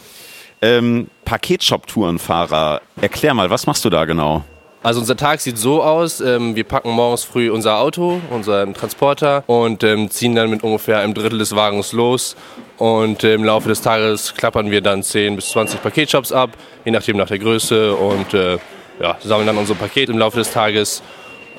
Ähm, 0.64 1.12
Paketshop-Tourenfahrer, 1.26 2.82
erklär 3.00 3.36
mal, 3.36 3.52
was 3.52 3.68
machst 3.68 3.86
du 3.86 3.92
da 3.92 4.06
genau? 4.06 4.44
Also 4.84 5.00
unser 5.00 5.16
Tag 5.16 5.40
sieht 5.42 5.60
so 5.60 5.84
aus, 5.84 6.22
ähm, 6.22 6.56
wir 6.56 6.64
packen 6.64 6.90
morgens 6.90 7.24
früh 7.24 7.52
unser 7.52 7.78
Auto, 7.78 8.20
unseren 8.32 8.74
Transporter 8.74 9.44
und 9.46 9.84
ähm, 9.84 10.10
ziehen 10.10 10.34
dann 10.34 10.50
mit 10.50 10.64
ungefähr 10.64 11.00
einem 11.00 11.14
Drittel 11.14 11.38
des 11.38 11.56
Wagens 11.56 11.94
los 11.94 12.36
und 12.80 13.24
äh, 13.24 13.36
im 13.36 13.44
Laufe 13.44 13.70
des 13.70 13.84
Tages 13.84 14.34
klappern 14.34 14.72
wir 14.72 14.82
dann 14.82 15.04
10 15.04 15.36
bis 15.36 15.52
20 15.52 15.84
Paketshops 15.84 16.32
ab, 16.32 16.50
je 16.84 16.92
nachdem 16.92 17.18
nach 17.18 17.28
der 17.28 17.38
Größe 17.38 17.94
und 17.96 18.34
äh, 18.34 18.58
ja, 19.00 19.18
sammeln 19.24 19.46
dann 19.46 19.58
unsere 19.58 19.78
Pakete 19.78 20.12
im 20.12 20.18
Laufe 20.18 20.40
des 20.40 20.52
Tages. 20.52 21.04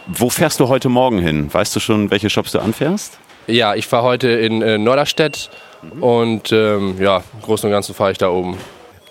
Wo 0.08 0.28
fährst 0.28 0.58
du 0.58 0.66
heute 0.66 0.88
Morgen 0.88 1.20
hin? 1.20 1.48
Weißt 1.52 1.76
du 1.76 1.78
schon, 1.80 2.10
welche 2.10 2.28
Shops 2.28 2.50
du 2.50 2.58
anfährst? 2.58 3.18
Ja, 3.46 3.76
ich 3.76 3.86
fahre 3.86 4.02
heute 4.02 4.30
in 4.30 4.62
äh, 4.62 4.78
Norderstedt 4.78 5.48
und 6.00 6.50
ähm, 6.50 6.96
ja, 7.00 7.18
im 7.34 7.42
Großen 7.42 7.68
und 7.68 7.72
Ganzen 7.72 7.94
fahre 7.94 8.10
ich 8.10 8.18
da 8.18 8.30
oben. 8.30 8.58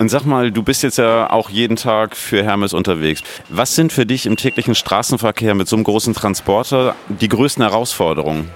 Und 0.01 0.09
sag 0.09 0.25
mal, 0.25 0.49
du 0.51 0.63
bist 0.63 0.81
jetzt 0.81 0.97
ja 0.97 1.29
auch 1.29 1.51
jeden 1.51 1.75
Tag 1.75 2.17
für 2.17 2.43
Hermes 2.43 2.73
unterwegs. 2.73 3.21
Was 3.49 3.75
sind 3.75 3.93
für 3.93 4.07
dich 4.07 4.25
im 4.25 4.35
täglichen 4.35 4.73
Straßenverkehr 4.73 5.53
mit 5.53 5.67
so 5.67 5.75
einem 5.75 5.83
großen 5.83 6.15
Transporter 6.15 6.95
die 7.07 7.27
größten 7.27 7.63
Herausforderungen? 7.63 8.49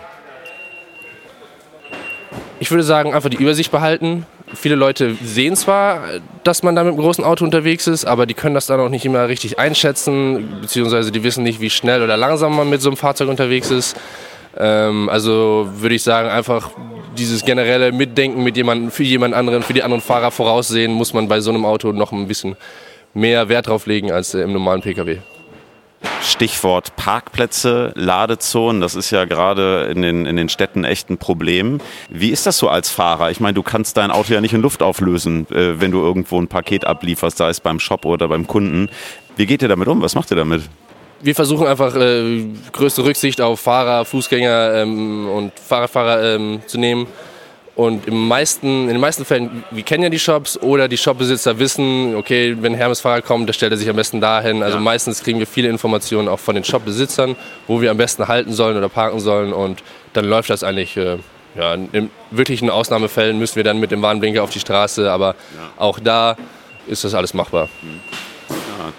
Ich 2.59 2.71
würde 2.71 2.81
sagen, 2.81 3.13
einfach 3.13 3.29
die 3.29 3.37
Übersicht 3.37 3.69
behalten. 3.69 4.25
Viele 4.55 4.73
Leute 4.73 5.17
sehen 5.23 5.55
zwar, 5.55 6.01
dass 6.43 6.63
man 6.63 6.75
da 6.75 6.83
mit 6.83 6.93
einem 6.93 7.01
großen 7.03 7.23
Auto 7.23 7.45
unterwegs 7.45 7.85
ist, 7.85 8.05
aber 8.05 8.25
die 8.25 8.33
können 8.33 8.55
das 8.55 8.65
dann 8.65 8.79
auch 8.79 8.89
nicht 8.89 9.05
immer 9.05 9.27
richtig 9.27 9.59
einschätzen, 9.59 10.61
beziehungsweise 10.61 11.11
die 11.11 11.21
wissen 11.21 11.43
nicht, 11.43 11.61
wie 11.61 11.69
schnell 11.69 12.01
oder 12.01 12.17
langsam 12.17 12.55
man 12.55 12.71
mit 12.71 12.81
so 12.81 12.89
einem 12.89 12.97
Fahrzeug 12.97 13.29
unterwegs 13.29 13.69
ist. 13.69 13.95
Ähm, 14.57 15.09
also 15.09 15.67
würde 15.75 15.95
ich 15.95 16.03
sagen, 16.03 16.29
einfach 16.29 16.71
dieses 17.17 17.43
generelle 17.43 17.91
Mitdenken 17.91 18.43
mit 18.43 18.57
jemandem, 18.57 18.91
für 18.91 19.03
jemand 19.03 19.33
anderen, 19.33 19.63
für 19.63 19.74
die 19.74 19.83
anderen 19.83 20.01
Fahrer 20.01 20.31
voraussehen, 20.31 20.91
muss 20.91 21.13
man 21.13 21.27
bei 21.27 21.39
so 21.39 21.51
einem 21.51 21.65
Auto 21.65 21.91
noch 21.91 22.12
ein 22.12 22.27
bisschen 22.27 22.55
mehr 23.13 23.50
Wert 23.50 23.67
drauf 23.67 23.85
legen 23.85 24.12
als 24.12 24.33
im 24.33 24.53
normalen 24.53 24.81
Pkw. 24.81 25.19
Stichwort 26.21 26.95
Parkplätze, 26.95 27.91
Ladezonen, 27.95 28.81
das 28.81 28.95
ist 28.95 29.12
ja 29.12 29.25
gerade 29.25 29.91
in 29.93 30.01
den, 30.01 30.25
in 30.25 30.35
den 30.35 30.50
Städten 30.50 30.83
echt 30.83 31.09
ein 31.09 31.17
Problem. 31.17 31.79
Wie 32.09 32.29
ist 32.29 32.45
das 32.45 32.57
so 32.57 32.69
als 32.69 32.89
Fahrer? 32.89 33.31
Ich 33.31 33.39
meine, 33.39 33.53
du 33.53 33.63
kannst 33.63 33.97
dein 33.97 34.12
Auto 34.12 34.33
ja 34.33 34.41
nicht 34.41 34.53
in 34.53 34.62
Luft 34.62 34.83
auflösen, 34.83 35.47
äh, 35.51 35.79
wenn 35.79 35.91
du 35.91 36.01
irgendwo 36.01 36.39
ein 36.39 36.47
Paket 36.47 36.85
ablieferst, 36.85 37.38
sei 37.38 37.50
es 37.50 37.59
beim 37.59 37.79
Shop 37.79 38.05
oder 38.05 38.27
beim 38.27 38.47
Kunden. 38.47 38.89
Wie 39.38 39.45
geht 39.45 39.62
ihr 39.62 39.67
damit 39.67 39.88
um? 39.88 40.01
Was 40.01 40.15
macht 40.15 40.31
ihr 40.31 40.38
damit? 40.38 40.63
Wir 41.22 41.36
versuchen 41.36 41.67
einfach 41.67 41.95
äh, 41.95 42.45
größte 42.72 43.03
Rücksicht 43.03 43.41
auf 43.41 43.60
Fahrer, 43.60 44.05
Fußgänger 44.05 44.74
ähm, 44.75 45.29
und 45.29 45.51
Fahrradfahrer 45.60 46.36
ähm, 46.36 46.62
zu 46.67 46.77
nehmen. 46.77 47.07
Und 47.75 48.07
im 48.07 48.27
meisten, 48.27 48.84
in 48.84 48.88
den 48.89 49.01
meisten 49.01 49.25
Fällen, 49.25 49.65
wir 49.69 49.84
kennen 49.84 50.03
ja 50.03 50.10
die 50.10 50.19
Shops 50.19 50.57
oder 50.57 50.88
die 50.88 50.98
Shopbesitzer 50.98 51.60
wissen, 51.60 52.15
okay, 52.15 52.55
wenn 52.62 52.74
Hermes 52.74 53.01
Fahrrad 53.01 53.25
kommt, 53.25 53.50
der 53.50 53.53
stellt 53.53 53.74
er 53.74 53.77
sich 53.77 53.89
am 53.89 53.98
besten 53.98 54.22
dahin. 54.22 54.63
Also 54.63 54.77
ja. 54.77 54.81
meistens 54.81 55.22
kriegen 55.22 55.39
wir 55.39 55.48
viele 55.48 55.67
Informationen 55.67 56.29
auch 56.29 56.39
von 56.39 56.55
den 56.55 56.63
Shopbesitzern, 56.63 57.36
wo 57.67 57.81
wir 57.81 57.91
am 57.91 57.98
besten 57.98 58.29
halten 58.29 58.53
sollen 58.53 58.77
oder 58.77 58.88
parken 58.88 59.19
sollen. 59.19 59.51
Und 59.51 59.84
dann 60.13 60.24
läuft 60.25 60.50
das 60.50 60.63
eigentlich. 60.63 60.95
Äh, 60.95 61.17
ja, 61.57 61.74
in 61.74 62.10
wirklichen 62.31 62.69
Ausnahmefällen 62.69 63.39
müssen 63.39 63.55
wir 63.55 63.63
dann 63.63 63.79
mit 63.79 63.89
dem 63.89 64.01
Warnblinker 64.01 64.43
auf 64.43 64.50
die 64.50 64.60
Straße, 64.60 65.10
aber 65.10 65.27
ja. 65.27 65.72
auch 65.77 66.00
da 66.01 66.36
ist 66.86 67.05
das 67.05 67.13
alles 67.13 67.34
machbar. 67.34 67.69
Mhm. 67.81 68.01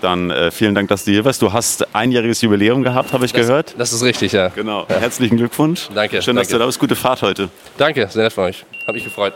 Dann 0.01 0.31
äh, 0.31 0.51
vielen 0.51 0.75
Dank, 0.75 0.89
dass 0.89 1.05
du 1.05 1.11
hier 1.11 1.25
warst. 1.25 1.43
Du 1.43 1.53
hast 1.53 1.95
einjähriges 1.95 2.41
Jubiläum 2.43 2.83
gehabt, 2.83 3.13
habe 3.13 3.25
ich 3.25 3.33
das, 3.33 3.47
gehört. 3.47 3.75
Das 3.79 3.93
ist 3.93 4.03
richtig, 4.03 4.33
ja. 4.33 4.49
Genau. 4.49 4.87
Ja. 4.89 4.97
Herzlichen 4.97 5.37
Glückwunsch. 5.37 5.89
Danke. 5.95 6.23
Schön, 6.23 6.37
dass 6.37 6.49
danke. 6.49 6.53
du 6.55 6.59
da 6.61 6.67
bist. 6.67 6.79
Gute 6.79 6.97
Fahrt 6.97 7.23
heute. 7.23 7.49
Danke, 7.79 8.09
sehr 8.09 8.25
nett 8.25 8.33
von 8.33 8.45
euch. 8.45 8.65
Hat 8.87 8.95
mich 8.95 9.05
gefreut. 9.05 9.35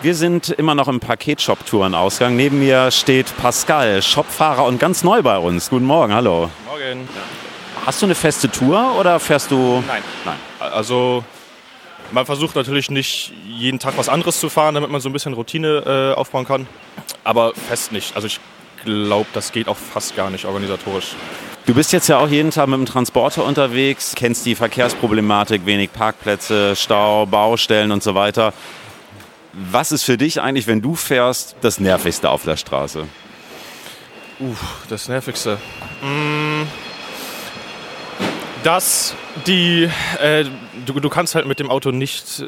Wir 0.00 0.14
sind 0.14 0.50
immer 0.50 0.76
noch 0.76 0.86
im 0.86 1.00
Paketshop-Tourenausgang. 1.00 2.36
Neben 2.36 2.60
mir 2.60 2.92
steht 2.92 3.36
Pascal, 3.36 4.00
Shopfahrer 4.00 4.64
und 4.64 4.78
ganz 4.78 5.02
neu 5.02 5.22
bei 5.22 5.38
uns. 5.38 5.70
Guten 5.70 5.86
Morgen, 5.86 6.14
hallo. 6.14 6.50
Morgen. 6.66 7.08
Hast 7.84 8.00
du 8.02 8.06
eine 8.06 8.14
feste 8.14 8.48
Tour 8.48 8.94
oder 9.00 9.18
fährst 9.18 9.50
du? 9.50 9.82
Nein. 9.86 10.02
Nein. 10.24 10.36
Also 10.60 11.24
man 12.12 12.26
versucht 12.26 12.56
natürlich 12.56 12.90
nicht 12.90 13.32
jeden 13.46 13.78
Tag 13.78 13.96
was 13.96 14.08
anderes 14.08 14.40
zu 14.40 14.48
fahren, 14.48 14.74
damit 14.74 14.90
man 14.90 15.00
so 15.00 15.08
ein 15.08 15.12
bisschen 15.12 15.34
Routine 15.34 16.12
äh, 16.14 16.18
aufbauen 16.18 16.46
kann. 16.46 16.66
Aber 17.24 17.54
fest 17.54 17.92
nicht. 17.92 18.14
Also 18.14 18.26
ich 18.26 18.40
glaube, 18.84 19.28
das 19.32 19.52
geht 19.52 19.68
auch 19.68 19.76
fast 19.76 20.16
gar 20.16 20.30
nicht 20.30 20.44
organisatorisch. 20.44 21.14
Du 21.66 21.74
bist 21.74 21.92
jetzt 21.92 22.08
ja 22.08 22.18
auch 22.18 22.28
jeden 22.28 22.50
Tag 22.50 22.66
mit 22.68 22.78
dem 22.78 22.86
Transporter 22.86 23.44
unterwegs, 23.44 24.14
kennst 24.16 24.46
die 24.46 24.54
Verkehrsproblematik, 24.54 25.66
wenig 25.66 25.92
Parkplätze, 25.92 26.74
Stau, 26.74 27.26
Baustellen 27.26 27.92
und 27.92 28.02
so 28.02 28.14
weiter. 28.14 28.54
Was 29.52 29.92
ist 29.92 30.04
für 30.04 30.16
dich 30.16 30.40
eigentlich, 30.40 30.66
wenn 30.66 30.80
du 30.80 30.94
fährst, 30.94 31.56
das 31.60 31.78
Nervigste 31.78 32.30
auf 32.30 32.44
der 32.44 32.56
Straße? 32.56 33.06
Uh, 34.40 34.54
das 34.88 35.08
Nervigste. 35.08 35.58
Mm, 36.00 36.62
dass 38.62 39.14
die, 39.46 39.90
äh, 40.22 40.44
du, 40.88 41.00
du 41.00 41.08
kannst 41.08 41.34
halt 41.34 41.46
mit 41.46 41.60
dem 41.60 41.70
Auto 41.70 41.90
nicht 41.90 42.44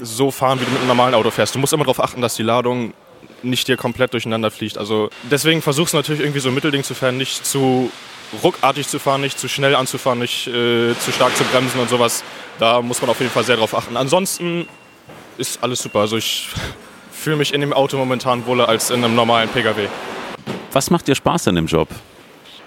so 0.00 0.30
fahren, 0.30 0.60
wie 0.60 0.64
du 0.64 0.70
mit 0.70 0.80
einem 0.80 0.88
normalen 0.88 1.14
Auto 1.14 1.30
fährst. 1.30 1.54
Du 1.54 1.58
musst 1.58 1.72
immer 1.72 1.84
darauf 1.84 2.02
achten, 2.02 2.20
dass 2.20 2.34
die 2.34 2.42
Ladung 2.42 2.94
nicht 3.42 3.68
dir 3.68 3.76
komplett 3.76 4.12
durcheinander 4.12 4.50
fliegt. 4.50 4.78
Also 4.78 5.10
deswegen 5.30 5.62
versuchst 5.62 5.94
du 5.94 5.98
natürlich 5.98 6.20
irgendwie 6.20 6.40
so 6.40 6.48
ein 6.48 6.54
Mittelding 6.54 6.82
zu 6.82 6.94
fahren, 6.94 7.16
nicht 7.16 7.44
zu 7.44 7.90
ruckartig 8.42 8.88
zu 8.88 8.98
fahren, 8.98 9.20
nicht 9.20 9.38
zu 9.38 9.48
schnell 9.48 9.74
anzufahren, 9.74 10.18
nicht 10.18 10.46
äh, 10.46 10.94
zu 10.98 11.12
stark 11.12 11.36
zu 11.36 11.44
bremsen 11.44 11.80
und 11.80 11.88
sowas. 11.88 12.24
Da 12.58 12.80
muss 12.80 13.00
man 13.00 13.10
auf 13.10 13.20
jeden 13.20 13.30
Fall 13.30 13.44
sehr 13.44 13.56
drauf 13.56 13.74
achten. 13.74 13.96
Ansonsten 13.96 14.68
ist 15.38 15.62
alles 15.62 15.80
super. 15.80 16.00
Also 16.00 16.16
ich 16.16 16.48
fühle 17.12 17.36
mich 17.36 17.52
in 17.52 17.60
dem 17.60 17.72
Auto 17.72 17.96
momentan 17.96 18.46
wohler 18.46 18.68
als 18.68 18.90
in 18.90 19.04
einem 19.04 19.14
normalen 19.14 19.48
Pkw. 19.48 19.88
Was 20.72 20.90
macht 20.90 21.06
dir 21.06 21.14
Spaß 21.14 21.48
an 21.48 21.56
dem 21.56 21.66
Job? 21.66 21.88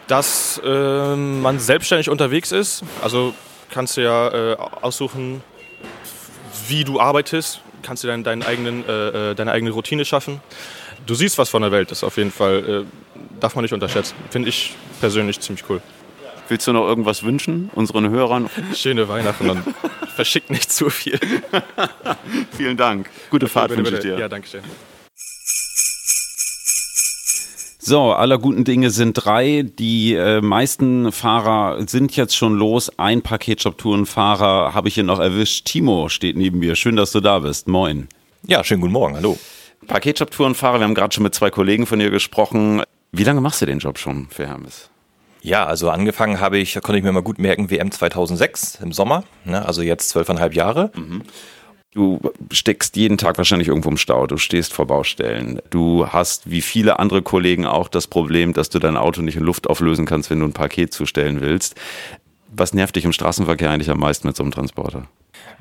Dass 0.08 0.62
äh, 0.64 1.16
man 1.16 1.60
selbstständig 1.60 2.10
unterwegs 2.10 2.52
ist. 2.52 2.84
Also 3.02 3.34
kannst 3.70 3.98
du 3.98 4.02
ja 4.02 4.54
äh, 4.54 4.56
aussuchen, 4.56 5.42
wie 6.68 6.84
du 6.84 7.00
arbeitest. 7.00 7.62
Kannst 7.82 8.04
du 8.04 8.08
deinen, 8.08 8.24
deinen 8.24 8.44
eigenen, 8.44 8.88
äh, 8.88 9.36
deine 9.36 9.52
eigene 9.52 9.72
Routine 9.72 10.06
schaffen. 10.06 10.42
Du 11.06 11.14
siehst 11.14 11.38
was 11.38 11.50
von 11.50 11.62
der 11.62 11.72
Welt, 11.72 11.92
das 11.92 12.04
auf 12.04 12.18
jeden 12.18 12.32
Fall 12.32 12.86
äh, 12.86 13.40
darf 13.40 13.56
man 13.56 13.64
nicht 13.64 13.74
unterschätzen. 13.74 14.16
Finde 14.32 14.50
ich 14.50 14.74
persönlich 15.00 15.40
ziemlich 15.40 15.70
cool. 15.70 15.82
Willst 16.48 16.68
du 16.68 16.74
noch 16.74 16.86
irgendwas 16.88 17.24
wünschen 17.24 17.70
unseren 17.74 18.10
Hörern? 18.10 18.50
Schöne 18.76 19.08
Weihnachten 19.08 19.50
und 19.50 19.64
verschickt 20.16 20.50
nicht 20.52 20.72
zu 20.72 20.90
viel. 20.90 21.20
Vielen 22.58 22.78
Dank. 22.78 23.10
Gute 23.32 23.48
Fahrt 23.48 23.70
bitte, 23.70 23.80
wünsche 23.80 23.96
ich 23.96 24.02
dir. 24.02 24.20
Ja, 24.20 24.30
danke 24.30 24.48
schön. 24.48 24.64
So, 27.88 28.14
aller 28.14 28.40
guten 28.40 28.64
Dinge 28.64 28.90
sind 28.90 29.14
drei. 29.14 29.62
Die 29.62 30.16
äh, 30.16 30.42
meisten 30.42 31.12
Fahrer 31.12 31.88
sind 31.88 32.16
jetzt 32.16 32.36
schon 32.36 32.56
los. 32.56 32.92
Ein 32.98 33.22
Paketshop-Tourenfahrer 33.22 34.74
habe 34.74 34.88
ich 34.88 34.96
hier 34.96 35.04
noch 35.04 35.20
erwischt. 35.20 35.66
Timo 35.66 36.10
steht 36.10 36.36
neben 36.36 36.58
mir. 36.58 36.76
Schön, 36.76 36.96
dass 36.96 37.12
du 37.12 37.20
da 37.20 37.38
bist. 37.38 37.68
Moin. 37.68 38.08
Ja, 38.48 38.64
schönen 38.64 38.82
guten 38.82 38.94
Morgen. 38.94 39.16
Hallo. 39.16 39.38
Paketshop-Tourenfahrer, 39.86 40.80
wir 40.80 40.86
haben 40.86 40.96
gerade 40.96 41.14
schon 41.14 41.22
mit 41.22 41.36
zwei 41.36 41.52
Kollegen 41.52 41.86
von 41.86 42.00
dir 42.00 42.10
gesprochen. 42.10 42.82
Wie 43.12 43.24
lange 43.24 43.40
machst 43.40 43.62
du 43.62 43.68
den 43.68 43.78
Job 43.78 44.00
schon 44.00 44.30
für 44.32 44.48
Hermes? 44.48 44.90
Ja, 45.44 45.68
also 45.68 45.92
angefangen 45.92 46.40
habe 46.40 46.58
ich, 46.58 46.74
da 46.74 46.80
konnte 46.80 46.98
ich 46.98 47.04
mir 47.04 47.12
mal 47.12 47.22
gut 47.22 47.38
merken, 47.38 47.70
WM 47.70 47.92
2006 47.92 48.80
im 48.82 48.94
Sommer, 48.94 49.26
ne, 49.44 49.64
also 49.64 49.84
jetzt 49.84 50.10
zwölfeinhalb 50.10 50.56
Jahre. 50.56 50.90
Du 51.96 52.20
steckst 52.52 52.98
jeden 52.98 53.18
Tag 53.18 53.38
wahrscheinlich 53.38 53.70
irgendwo 53.70 53.88
im 53.88 53.96
Stau, 53.96 54.28
du 54.28 54.36
stehst 54.36 54.74
vor 54.74 54.86
Baustellen. 54.86 55.62
Du 55.70 56.06
hast 56.06 56.52
wie 56.52 56.60
viele 56.60 57.00
andere 57.00 57.22
Kollegen 57.22 57.66
auch 57.66 57.88
das 57.88 58.08
Problem, 58.08 58.52
dass 58.52 58.70
du 58.70 58.80
dein 58.80 58.98
Auto 58.98 59.22
nicht 59.22 59.38
in 59.38 59.44
Luft 59.44 59.70
auflösen 59.70 60.06
kannst, 60.06 60.30
wenn 60.30 60.42
du 60.42 60.46
ein 60.46 60.52
Paket 60.52 60.94
zustellen 60.94 61.40
willst. 61.40 61.76
Was 62.50 62.74
nervt 62.74 62.98
dich 62.98 63.06
im 63.06 63.14
Straßenverkehr 63.14 63.72
eigentlich 63.72 63.90
am 63.90 64.00
meisten 64.00 64.28
mit 64.28 64.36
so 64.36 64.44
einem 64.44 64.52
Transporter? 64.52 65.08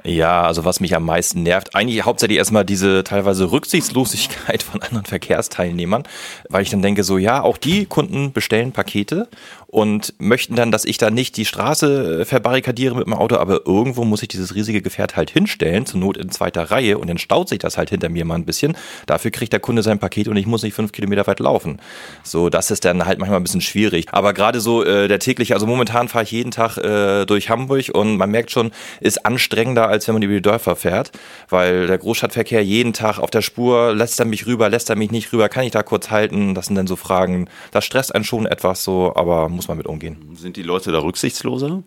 Ja, 0.03 0.43
also 0.43 0.65
was 0.65 0.81
mich 0.81 0.97
am 0.97 1.05
meisten 1.05 1.45
nervt, 1.45 1.77
eigentlich 1.77 2.05
hauptsächlich 2.05 2.39
erstmal 2.39 2.65
diese 2.65 3.05
teilweise 3.05 3.53
Rücksichtslosigkeit 3.53 4.63
von 4.65 4.83
anderen 4.83 5.07
Verkehrsteilnehmern, 5.07 6.03
weil 6.49 6.63
ich 6.63 6.71
dann 6.71 6.83
denke 6.83 7.05
so, 7.05 7.17
ja, 7.17 7.43
auch 7.43 7.59
die 7.59 7.87
Kunden 7.87 8.33
bestellen 8.33 8.73
Pakete 8.73 9.29
und 9.75 10.15
möchten 10.19 10.55
dann, 10.55 10.71
dass 10.71 10.85
ich 10.85 10.99
da 10.99 11.11
nicht 11.11 11.37
die 11.37 11.45
Straße 11.45 12.21
äh, 12.21 12.25
verbarrikadiere 12.25 12.95
mit 12.95 13.07
dem 13.07 13.13
Auto, 13.13 13.39
aber 13.39 13.67
irgendwo 13.67 14.05
muss 14.05 14.23
ich 14.23 14.29
dieses 14.29 14.55
riesige 14.55 14.83
Gefährt 14.83 15.17
halt 15.17 15.31
hinstellen, 15.31 15.85
zur 15.85 15.99
Not 15.99 16.17
in 16.17 16.31
zweiter 16.31 16.71
Reihe 16.71 16.97
und 16.97 17.09
dann 17.09 17.19
staut 17.19 17.49
sich 17.49 17.59
das 17.59 17.77
halt 17.77 17.91
hinter 17.91 18.09
mir 18.09 18.25
mal 18.25 18.37
ein 18.37 18.45
bisschen. 18.45 18.77
Dafür 19.07 19.33
kriegt 19.33 19.53
der 19.53 19.59
Kunde 19.59 19.83
sein 19.83 19.99
Paket 19.99 20.29
und 20.29 20.37
ich 20.37 20.47
muss 20.47 20.63
nicht 20.63 20.75
fünf 20.75 20.93
Kilometer 20.93 21.27
weit 21.27 21.41
laufen. 21.41 21.81
So, 22.23 22.51
das 22.51 22.71
ist 22.71 22.85
dann 22.85 23.05
halt 23.05 23.19
manchmal 23.19 23.41
ein 23.41 23.43
bisschen 23.43 23.63
schwierig. 23.63 24.07
Aber 24.13 24.33
gerade 24.33 24.61
so 24.61 24.85
äh, 24.85 25.09
der 25.09 25.19
tägliche, 25.19 25.55
also 25.55 25.67
momentan 25.67 26.07
fahre 26.07 26.23
ich 26.23 26.31
jeden 26.31 26.53
Tag 26.53 26.77
äh, 26.77 27.25
durch 27.25 27.51
Hamburg 27.51 27.91
und 27.93 28.17
man 28.17 28.31
merkt 28.31 28.53
schon, 28.53 28.71
ist 29.01 29.27
anstrengender, 29.27 29.89
als 29.89 30.07
wenn 30.07 30.15
man 30.15 30.23
über 30.23 30.35
die 30.35 30.41
Dörfer 30.41 30.77
fährt, 30.77 31.11
weil 31.49 31.89
der 31.89 31.99
Großstadtverkehr 31.99 32.65
jeden 32.65 32.93
Tag 32.93 33.19
auf 33.19 33.31
der 33.31 33.43
Spur, 33.43 33.93
lässt 33.93 34.21
er 34.21 34.27
mich 34.27 34.47
rüber, 34.47 34.69
lässt 34.69 34.89
er 34.89 34.95
mich 34.95 35.11
nicht 35.11 35.33
rüber, 35.33 35.49
kann 35.49 35.65
ich 35.65 35.73
da 35.73 35.83
kurz 35.83 36.13
halten? 36.13 36.55
Das 36.55 36.67
sind 36.67 36.77
dann 36.77 36.87
so 36.87 36.95
Fragen, 36.95 37.49
das 37.73 37.85
stresst 37.85 38.15
einen 38.15 38.23
schon 38.23 38.47
etwas 38.47 38.85
so, 38.85 39.13
aber 39.17 39.49
muss 39.49 39.64
man 39.69 39.77
mit 39.77 39.87
umgehen. 39.87 40.37
Sind 40.37 40.57
die 40.57 40.63
Leute 40.63 40.93
da 40.93 41.03
rücksichtsloser? 41.03 41.83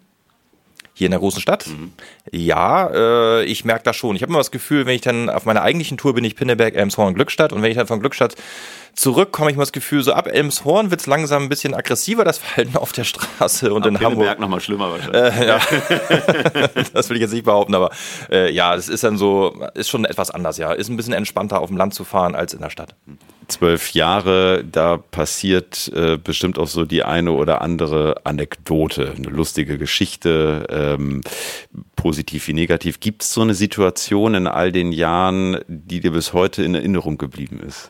Hier 0.97 1.05
in 1.05 1.11
der 1.11 1.19
großen 1.19 1.39
Stadt? 1.39 1.67
Ja, 2.31 2.89
äh, 2.91 3.43
ich 3.43 3.63
merke 3.65 3.83
das 3.83 3.95
schon. 3.95 4.15
Ich 4.15 4.23
habe 4.23 4.31
immer 4.31 4.39
das 4.39 4.49
Gefühl, 4.49 4.87
wenn 4.87 4.95
ich 4.95 5.01
dann 5.01 5.29
auf 5.29 5.45
meiner 5.45 5.61
eigentlichen 5.61 5.95
Tour 5.95 6.15
bin, 6.15 6.23
ich 6.23 6.35
Pinneberg, 6.35 6.73
Elmshorn, 6.73 7.13
Glückstadt 7.13 7.53
und 7.53 7.61
wenn 7.61 7.69
ich 7.69 7.77
dann 7.77 7.85
von 7.85 7.99
Glückstadt 7.99 8.33
zurück 8.97 9.31
komme, 9.31 9.51
ich 9.51 9.57
mal 9.57 9.61
das 9.61 9.71
Gefühl, 9.71 10.01
so 10.01 10.11
ab 10.13 10.27
Elmshorn 10.27 10.89
wird's 10.89 11.05
langsam 11.05 11.43
ein 11.43 11.49
bisschen 11.49 11.75
aggressiver, 11.75 12.25
das 12.25 12.39
Verhalten 12.39 12.75
auf 12.77 12.91
der 12.93 13.03
Straße 13.03 13.71
und 13.71 13.85
in 13.85 13.99
Hamburg. 13.99 14.39
nochmal 14.39 14.59
schlimmer 14.59 14.91
wahrscheinlich. 14.91 15.39
Äh, 15.39 15.47
ja. 15.47 15.59
das 16.93 17.09
will 17.09 17.17
ich 17.17 17.21
jetzt 17.21 17.33
nicht 17.33 17.45
behaupten, 17.45 17.75
aber 17.75 17.91
äh, 18.31 18.51
ja, 18.51 18.73
es 18.73 18.89
ist 18.89 19.03
dann 19.03 19.17
so, 19.17 19.63
ist 19.75 19.89
schon 19.89 20.03
etwas 20.03 20.31
anders, 20.31 20.57
ja. 20.57 20.73
Ist 20.73 20.89
ein 20.89 20.97
bisschen 20.97 21.13
entspannter 21.13 21.61
auf 21.61 21.69
dem 21.69 21.77
Land 21.77 21.93
zu 21.93 22.03
fahren 22.03 22.33
als 22.33 22.55
in 22.55 22.59
der 22.59 22.71
Stadt. 22.71 22.95
Zwölf 23.47 23.91
Jahre, 23.91 24.65
da 24.69 24.97
passiert 24.97 25.89
äh, 25.95 26.17
bestimmt 26.17 26.57
auch 26.57 26.67
so 26.67 26.83
die 26.83 27.03
eine 27.03 27.31
oder 27.31 27.61
andere 27.61 28.15
Anekdote, 28.25 29.13
eine 29.15 29.29
lustige 29.29 29.77
Geschichte, 29.77 30.67
ähm, 30.93 31.21
positiv 31.95 32.47
wie 32.47 32.53
negativ. 32.53 32.99
Gibt 32.99 33.23
es 33.23 33.33
so 33.33 33.41
eine 33.41 33.53
Situation 33.53 34.35
in 34.35 34.47
all 34.47 34.71
den 34.71 34.91
Jahren, 34.91 35.59
die 35.67 35.99
dir 35.99 36.11
bis 36.11 36.33
heute 36.33 36.63
in 36.63 36.75
Erinnerung 36.75 37.17
geblieben 37.17 37.59
ist? 37.59 37.89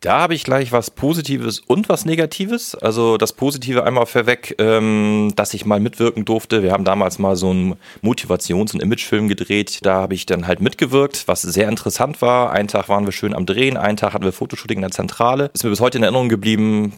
Da 0.00 0.20
habe 0.20 0.34
ich 0.34 0.44
gleich 0.44 0.70
was 0.70 0.92
Positives 0.92 1.58
und 1.58 1.88
was 1.88 2.04
Negatives. 2.04 2.76
Also 2.76 3.16
das 3.16 3.32
Positive 3.32 3.84
einmal 3.84 4.06
vorweg, 4.06 4.54
ähm, 4.58 5.32
dass 5.34 5.54
ich 5.54 5.66
mal 5.66 5.80
mitwirken 5.80 6.24
durfte. 6.24 6.62
Wir 6.62 6.72
haben 6.72 6.84
damals 6.84 7.18
mal 7.18 7.34
so 7.34 7.50
einen 7.50 7.74
Motivations- 8.00 8.74
und 8.74 8.80
Imagefilm 8.80 9.26
gedreht. 9.26 9.80
Da 9.82 9.94
habe 9.94 10.14
ich 10.14 10.24
dann 10.24 10.46
halt 10.46 10.60
mitgewirkt, 10.60 11.26
was 11.26 11.42
sehr 11.42 11.68
interessant 11.68 12.22
war. 12.22 12.52
Einen 12.52 12.68
Tag 12.68 12.88
waren 12.88 13.06
wir 13.06 13.12
schön 13.12 13.34
am 13.34 13.44
Drehen, 13.44 13.76
einen 13.76 13.96
Tag 13.96 14.12
hatten 14.12 14.24
wir 14.24 14.32
Fotoshooting 14.32 14.78
in 14.78 14.82
der 14.82 14.92
Zentrale. 14.92 15.50
Ist 15.52 15.64
mir 15.64 15.70
bis 15.70 15.80
heute 15.80 15.98
in 15.98 16.04
Erinnerung 16.04 16.28
geblieben 16.28 16.92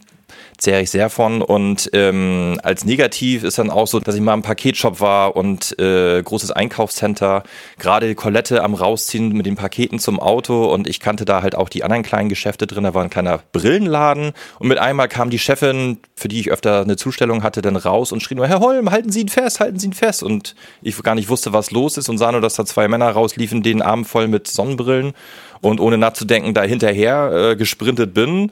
zehre 0.61 0.81
ich 0.81 0.91
sehr 0.91 1.09
von. 1.09 1.41
Und 1.41 1.89
ähm, 1.93 2.59
als 2.61 2.85
negativ 2.85 3.43
ist 3.43 3.57
dann 3.57 3.71
auch 3.71 3.87
so, 3.87 3.99
dass 3.99 4.13
ich 4.13 4.21
mal 4.21 4.35
im 4.35 4.43
Paketshop 4.43 4.99
war 4.99 5.35
und 5.35 5.77
äh, 5.79 6.21
großes 6.21 6.51
Einkaufscenter, 6.51 7.43
gerade 7.79 8.13
Colette 8.13 8.63
am 8.63 8.75
rausziehen 8.75 9.29
mit 9.29 9.47
den 9.47 9.55
Paketen 9.55 9.97
zum 9.97 10.19
Auto 10.19 10.71
und 10.71 10.87
ich 10.87 10.99
kannte 10.99 11.25
da 11.25 11.41
halt 11.41 11.55
auch 11.55 11.67
die 11.67 11.83
anderen 11.83 12.03
kleinen 12.03 12.29
Geschäfte 12.29 12.67
drin. 12.67 12.83
Da 12.83 12.93
war 12.93 13.03
ein 13.03 13.09
kleiner 13.09 13.39
Brillenladen 13.51 14.33
und 14.59 14.67
mit 14.67 14.77
einmal 14.77 15.07
kam 15.07 15.31
die 15.31 15.39
Chefin, 15.39 15.97
für 16.15 16.27
die 16.27 16.39
ich 16.39 16.51
öfter 16.51 16.81
eine 16.81 16.95
Zustellung 16.95 17.41
hatte, 17.41 17.63
dann 17.63 17.75
raus 17.75 18.11
und 18.11 18.21
schrie 18.21 18.35
nur, 18.35 18.47
Herr 18.47 18.59
Holm, 18.59 18.91
halten 18.91 19.11
Sie 19.11 19.21
ihn 19.21 19.29
fest, 19.29 19.59
halten 19.59 19.79
Sie 19.79 19.87
ihn 19.87 19.93
fest. 19.93 20.21
Und 20.21 20.55
ich 20.83 21.01
gar 21.01 21.15
nicht 21.15 21.29
wusste, 21.29 21.53
was 21.53 21.71
los 21.71 21.97
ist 21.97 22.07
und 22.07 22.19
sah 22.19 22.31
nur, 22.31 22.41
dass 22.41 22.53
da 22.53 22.65
zwei 22.65 22.87
Männer 22.87 23.09
rausliefen, 23.09 23.63
den 23.63 23.81
Arm 23.81 24.05
voll 24.05 24.27
mit 24.27 24.47
Sonnenbrillen 24.47 25.13
und 25.61 25.79
ohne 25.79 25.97
nachzudenken 25.97 26.53
da 26.53 26.61
hinterher 26.61 27.31
äh, 27.31 27.55
gesprintet 27.55 28.13
bin 28.13 28.51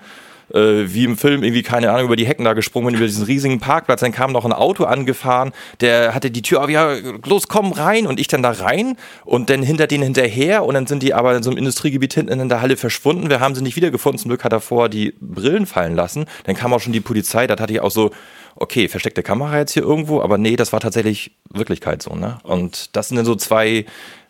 äh, 0.53 0.93
wie 0.93 1.05
im 1.05 1.17
Film 1.17 1.43
irgendwie, 1.43 1.63
keine 1.63 1.91
Ahnung, 1.91 2.05
über 2.05 2.15
die 2.15 2.25
Hecken 2.25 2.45
da 2.45 2.53
gesprungen 2.53 2.87
bin, 2.87 2.95
über 2.95 3.05
diesen 3.05 3.25
riesigen 3.25 3.59
Parkplatz. 3.59 4.01
Dann 4.01 4.11
kam 4.11 4.31
noch 4.31 4.45
ein 4.45 4.53
Auto 4.53 4.85
angefahren, 4.85 5.51
der 5.81 6.13
hatte 6.13 6.31
die 6.31 6.41
Tür 6.41 6.63
auf, 6.63 6.69
ja, 6.69 6.93
los, 7.25 7.47
komm 7.47 7.71
rein. 7.71 8.07
Und 8.07 8.19
ich 8.19 8.27
dann 8.27 8.43
da 8.43 8.51
rein 8.51 8.95
und 9.25 9.49
dann 9.49 9.63
hinter 9.63 9.87
denen 9.87 10.03
hinterher. 10.03 10.65
Und 10.65 10.73
dann 10.73 10.87
sind 10.87 11.03
die 11.03 11.13
aber 11.13 11.35
in 11.35 11.43
so 11.43 11.49
einem 11.49 11.57
Industriegebiet 11.57 12.13
hinten 12.13 12.39
in 12.39 12.49
der 12.49 12.61
Halle 12.61 12.77
verschwunden. 12.77 13.29
Wir 13.29 13.39
haben 13.39 13.55
sie 13.55 13.61
nicht 13.61 13.75
wiedergefunden. 13.75 14.19
Zum 14.19 14.29
Glück 14.29 14.43
hat 14.43 14.53
er 14.53 14.61
vorher 14.61 14.89
die 14.89 15.13
Brillen 15.19 15.65
fallen 15.65 15.95
lassen. 15.95 16.25
Dann 16.45 16.55
kam 16.55 16.73
auch 16.73 16.79
schon 16.79 16.93
die 16.93 17.01
Polizei. 17.01 17.47
Da 17.47 17.57
hatte 17.59 17.73
ich 17.73 17.81
auch 17.81 17.91
so, 17.91 18.11
okay, 18.55 18.87
versteckte 18.87 19.23
Kamera 19.23 19.57
jetzt 19.57 19.73
hier 19.73 19.83
irgendwo. 19.83 20.21
Aber 20.21 20.37
nee, 20.37 20.55
das 20.55 20.73
war 20.73 20.79
tatsächlich 20.79 21.31
Wirklichkeit 21.51 22.01
so. 22.01 22.15
Ne? 22.15 22.37
Und 22.43 22.95
das 22.95 23.07
sind 23.07 23.17
dann 23.17 23.25
so 23.25 23.35
zwei 23.35 23.85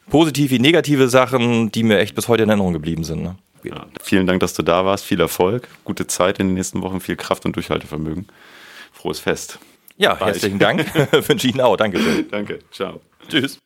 positiv 0.10 0.52
wie 0.52 0.60
negative 0.60 1.08
Sachen, 1.08 1.72
die 1.72 1.84
mir 1.84 2.00
echt 2.00 2.16
bis 2.16 2.28
heute 2.28 2.44
in 2.44 2.50
Erinnerung 2.50 2.74
geblieben 2.74 3.04
sind. 3.04 3.24
Ne? 3.24 3.36
Ja. 3.64 3.88
Vielen 4.02 4.28
Dank, 4.28 4.40
dass 4.40 4.54
du 4.54 4.64
da 4.64 4.86
warst. 4.86 5.06
Viel 5.06 5.20
Erfolg, 5.20 5.68
gute 5.84 6.08
Zeit 6.08 6.40
in 6.40 6.48
den 6.48 6.54
nächsten 6.56 6.82
Wochen, 6.82 7.00
viel 7.00 7.16
Kraft 7.16 7.46
und 7.46 7.56
Durchhaltevermögen. 7.56 8.28
Frohes 8.92 9.20
Fest. 9.20 9.60
Ja, 9.98 10.14
Bye. 10.16 10.28
herzlichen 10.28 10.60
Dank. 10.60 10.86
Wünsche 11.12 11.48
ich 11.48 11.54
Ihnen 11.54 11.62
auch. 11.62 11.78
Danke. 11.78 12.00
Danke. 12.32 12.60
Ciao. 12.72 13.02
Tschüss. 13.28 13.60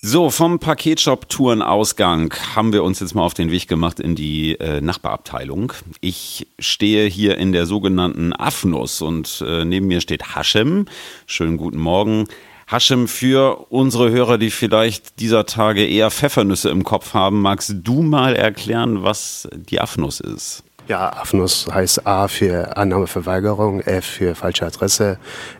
So, 0.00 0.30
vom 0.30 0.60
Paketshop-Tourenausgang 0.60 2.32
haben 2.54 2.72
wir 2.72 2.84
uns 2.84 3.00
jetzt 3.00 3.14
mal 3.14 3.24
auf 3.24 3.34
den 3.34 3.50
Weg 3.50 3.66
gemacht 3.66 3.98
in 3.98 4.14
die 4.14 4.54
äh, 4.60 4.80
Nachbarabteilung. 4.80 5.72
Ich 6.00 6.46
stehe 6.60 7.08
hier 7.08 7.36
in 7.36 7.52
der 7.52 7.66
sogenannten 7.66 8.32
Afnus 8.32 9.02
und 9.02 9.44
äh, 9.44 9.64
neben 9.64 9.88
mir 9.88 10.00
steht 10.00 10.36
Hashem. 10.36 10.86
Schönen 11.26 11.56
guten 11.56 11.78
Morgen. 11.78 12.28
Hashem, 12.70 13.08
für 13.08 13.64
unsere 13.70 14.10
Hörer, 14.10 14.36
die 14.36 14.50
vielleicht 14.50 15.20
dieser 15.20 15.46
Tage 15.46 15.86
eher 15.86 16.10
Pfeffernüsse 16.10 16.68
im 16.68 16.84
Kopf 16.84 17.14
haben, 17.14 17.40
magst 17.40 17.74
du 17.82 18.02
mal 18.02 18.36
erklären, 18.36 19.02
was 19.02 19.48
die 19.54 19.80
Afnus 19.80 20.20
ist? 20.20 20.64
Ja, 20.86 21.08
AFNUS 21.08 21.66
heißt 21.72 22.06
A 22.06 22.28
für 22.28 22.76
Annahmeverweigerung, 22.76 23.80
F 23.80 24.04
für 24.04 24.34
falsche 24.34 24.66
Adresse, 24.66 25.18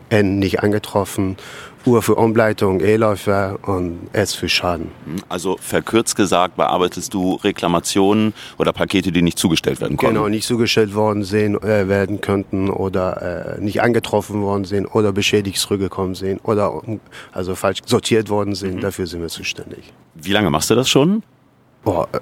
N 0.09 0.37
nicht 0.37 0.61
angetroffen 0.61 1.37
U 1.85 1.99
für 2.01 2.15
Umleitung, 2.15 2.81
E-Läufer 2.81 3.57
und 3.63 4.09
S 4.13 4.33
für 4.35 4.49
Schaden. 4.49 4.91
Also 5.29 5.57
verkürzt 5.59 6.15
gesagt, 6.15 6.57
bearbeitest 6.57 7.13
du 7.13 7.35
Reklamationen 7.35 8.33
oder 8.57 8.73
Pakete, 8.73 9.11
die 9.11 9.21
nicht 9.21 9.39
zugestellt 9.39 9.79
werden 9.79 9.97
konnten? 9.97 10.15
Genau, 10.15 10.27
nicht 10.27 10.45
zugestellt 10.45 10.93
worden 10.93 11.23
sind, 11.23 11.63
äh, 11.63 11.87
werden 11.87 12.21
könnten 12.21 12.69
oder 12.69 13.57
äh, 13.57 13.61
nicht 13.61 13.81
angetroffen 13.81 14.41
worden 14.41 14.65
sind 14.65 14.87
oder 14.87 15.11
beschädigt 15.13 15.57
zurückgekommen 15.57 16.15
sind 16.15 16.39
oder 16.43 16.81
also 17.31 17.55
falsch 17.55 17.79
sortiert 17.85 18.29
worden 18.29 18.55
sind. 18.55 18.75
Mhm. 18.75 18.81
Dafür 18.81 19.07
sind 19.07 19.21
wir 19.21 19.29
zuständig. 19.29 19.93
Wie 20.15 20.31
lange 20.31 20.49
machst 20.49 20.69
du 20.69 20.75
das 20.75 20.89
schon? 20.89 21.23
Boah, 21.83 22.07
äh, 22.11 22.19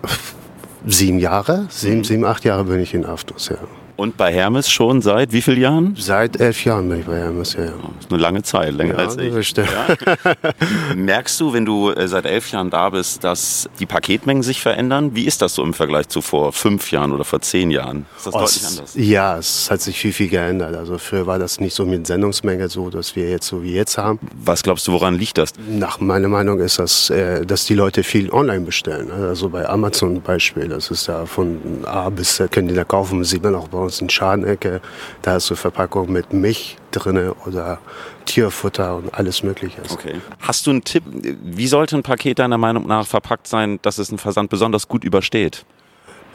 sieben 0.86 1.20
Jahre, 1.20 1.66
sieben, 1.70 1.98
mhm. 1.98 2.04
sieben, 2.04 2.26
acht 2.26 2.44
Jahre 2.44 2.64
bin 2.66 2.80
ich 2.80 2.94
in 2.94 3.06
Aftos, 3.06 3.50
ja. 3.50 3.58
Und 3.98 4.16
bei 4.16 4.32
Hermes 4.32 4.70
schon 4.70 5.01
seit 5.01 5.34
wie 5.34 5.42
vielen 5.42 5.60
Jahren? 5.60 5.96
Seit 5.98 6.39
elf 6.39 6.63
Jahren 6.63 6.88
bin 6.88 7.00
ich 7.00 7.06
bei 7.08 7.18
Hermes, 7.18 7.54
ja. 7.54 7.66
Das 7.66 8.06
ist 8.06 8.12
eine 8.12 8.22
lange 8.22 8.44
Zeit, 8.44 8.75
länger 8.75 8.94
ja, 8.94 9.00
als 9.00 9.18
ich. 9.18 9.34
Das 9.34 9.48
stimmt. 9.48 9.70
Ja. 9.72 10.34
Merkst 10.96 11.42
du, 11.42 11.51
wenn 11.51 11.66
du 11.66 11.89
äh, 11.89 12.08
seit 12.08 12.25
elf 12.25 12.51
Jahren 12.51 12.70
da 12.70 12.92
bist, 12.92 13.24
dass 13.24 13.68
die 13.80 13.88
Paketmengen 13.88 14.44
sich 14.44 14.62
verändern? 14.62 15.16
Wie 15.16 15.25
ist 15.25 15.42
das 15.42 15.56
so 15.56 15.63
im 15.63 15.74
Vergleich 15.74 16.10
zu 16.10 16.22
vor 16.22 16.54
fünf 16.54 16.92
Jahren 16.92 17.12
oder 17.12 17.24
vor 17.24 17.42
zehn 17.42 17.72
Jahren? 17.72 18.06
Ist 18.16 18.27
das 18.27 18.36
oh, 18.36 18.39
deutlich 18.39 18.68
anders? 18.68 18.94
Ja, 18.94 19.38
es 19.39 19.72
hat 19.72 19.82
sich 19.82 19.98
viel, 19.98 20.13
viel 20.13 20.30
geändert. 20.30 20.75
Also 20.75 21.00
früher 21.00 21.25
war 21.25 21.39
das 21.39 21.60
nicht 21.60 21.74
so 21.74 21.84
mit 21.84 22.06
Sendungsmenge 22.06 22.70
so, 22.70 22.92
dass 22.92 23.16
wir 23.16 23.27
jetzt 23.27 23.48
so 23.48 23.63
wie 23.63 23.74
jetzt 23.74 23.98
haben. 23.98 24.20
Was 24.46 24.62
glaubst 24.62 24.88
du, 24.88 24.92
woran 24.92 25.16
liegt 25.16 25.39
das? 25.39 25.54
Nach 25.68 26.00
meiner 26.00 26.27
Meinung 26.27 26.60
ist 26.60 26.77
das, 26.77 27.10
äh, 27.10 27.48
dass 27.48 27.66
die 27.66 27.74
Leute 27.74 28.04
viel 28.04 28.32
online 28.32 28.62
bestellen. 28.62 29.12
Also 29.12 29.50
bei 29.50 29.68
Amazon 29.68 30.22
Beispiel, 30.22 30.68
das 30.68 30.92
ist 30.92 31.08
ja 31.08 31.25
von 31.25 31.58
A 31.86 32.10
bis 32.10 32.36
Z 32.36 32.51
können 32.51 32.68
die 32.68 32.75
da 32.75 32.84
kaufen, 32.84 33.24
sieht 33.24 33.42
man 33.42 33.56
auch 33.56 33.68
bei 33.68 33.80
uns 33.80 33.87
in 34.01 34.10
Schadenecke. 34.10 34.82
Da 35.22 35.34
hast 35.34 35.50
du 35.50 35.56
Verpackung 35.56 36.12
mit 36.12 36.34
Milch 36.34 36.77
drin 36.91 37.32
oder 37.46 37.79
Tierfutter 38.25 38.98
und 38.98 39.13
alles 39.13 39.44
Mögliche. 39.44 39.82
Okay. 39.89 40.15
Hast 40.39 40.67
du 40.67 40.72
einen 40.72 40.84
Tipp? 40.84 41.03
Wie 41.06 41.67
sollte 41.67 41.96
ein 41.96 42.03
Paket 42.03 42.39
deiner 42.39 42.58
Meinung 42.58 42.88
nach 42.88 43.08
verpackt 43.08 43.48
sein, 43.48 43.79
dass 43.82 43.98
es 43.98 44.10
einen 44.10 44.17
Versand 44.17 44.50
besonders 44.50 44.88
gut 44.88 45.03
übersteht? 45.03 45.65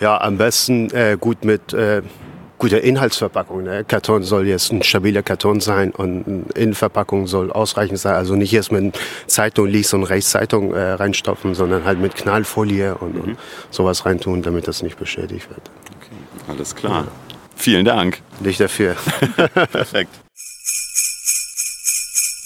Ja, 0.00 0.20
am 0.20 0.38
besten 0.38 0.90
äh, 0.90 1.16
gut 1.20 1.44
mit 1.44 1.72
äh, 1.72 2.02
guter 2.62 2.80
Inhaltsverpackung. 2.80 3.64
Ne? 3.64 3.84
Karton 3.84 4.22
soll 4.22 4.46
jetzt 4.46 4.72
ein 4.72 4.84
stabiler 4.84 5.24
Karton 5.24 5.58
sein 5.60 5.90
und 5.90 6.26
eine 6.26 6.44
Innenverpackung 6.54 7.26
soll 7.26 7.50
ausreichend 7.50 7.98
sein. 7.98 8.14
Also 8.14 8.36
nicht 8.36 8.52
erst 8.52 8.70
mit 8.70 8.96
Zeitung 9.26 9.66
links 9.66 9.92
und 9.94 10.04
rechts 10.04 10.30
Zeitung 10.30 10.72
äh, 10.72 10.92
reinstopfen, 10.92 11.56
sondern 11.56 11.84
halt 11.84 11.98
mit 11.98 12.14
Knallfolie 12.14 12.94
und, 12.94 13.14
mhm. 13.14 13.20
und 13.20 13.38
sowas 13.70 14.06
reintun, 14.06 14.42
damit 14.42 14.68
das 14.68 14.82
nicht 14.82 14.96
beschädigt 14.96 15.50
wird. 15.50 15.62
Alles 16.48 16.74
klar. 16.76 17.08
Vielen 17.56 17.84
Dank. 17.84 18.22
Nicht 18.40 18.60
dafür. 18.60 18.96
Perfekt. 19.54 20.10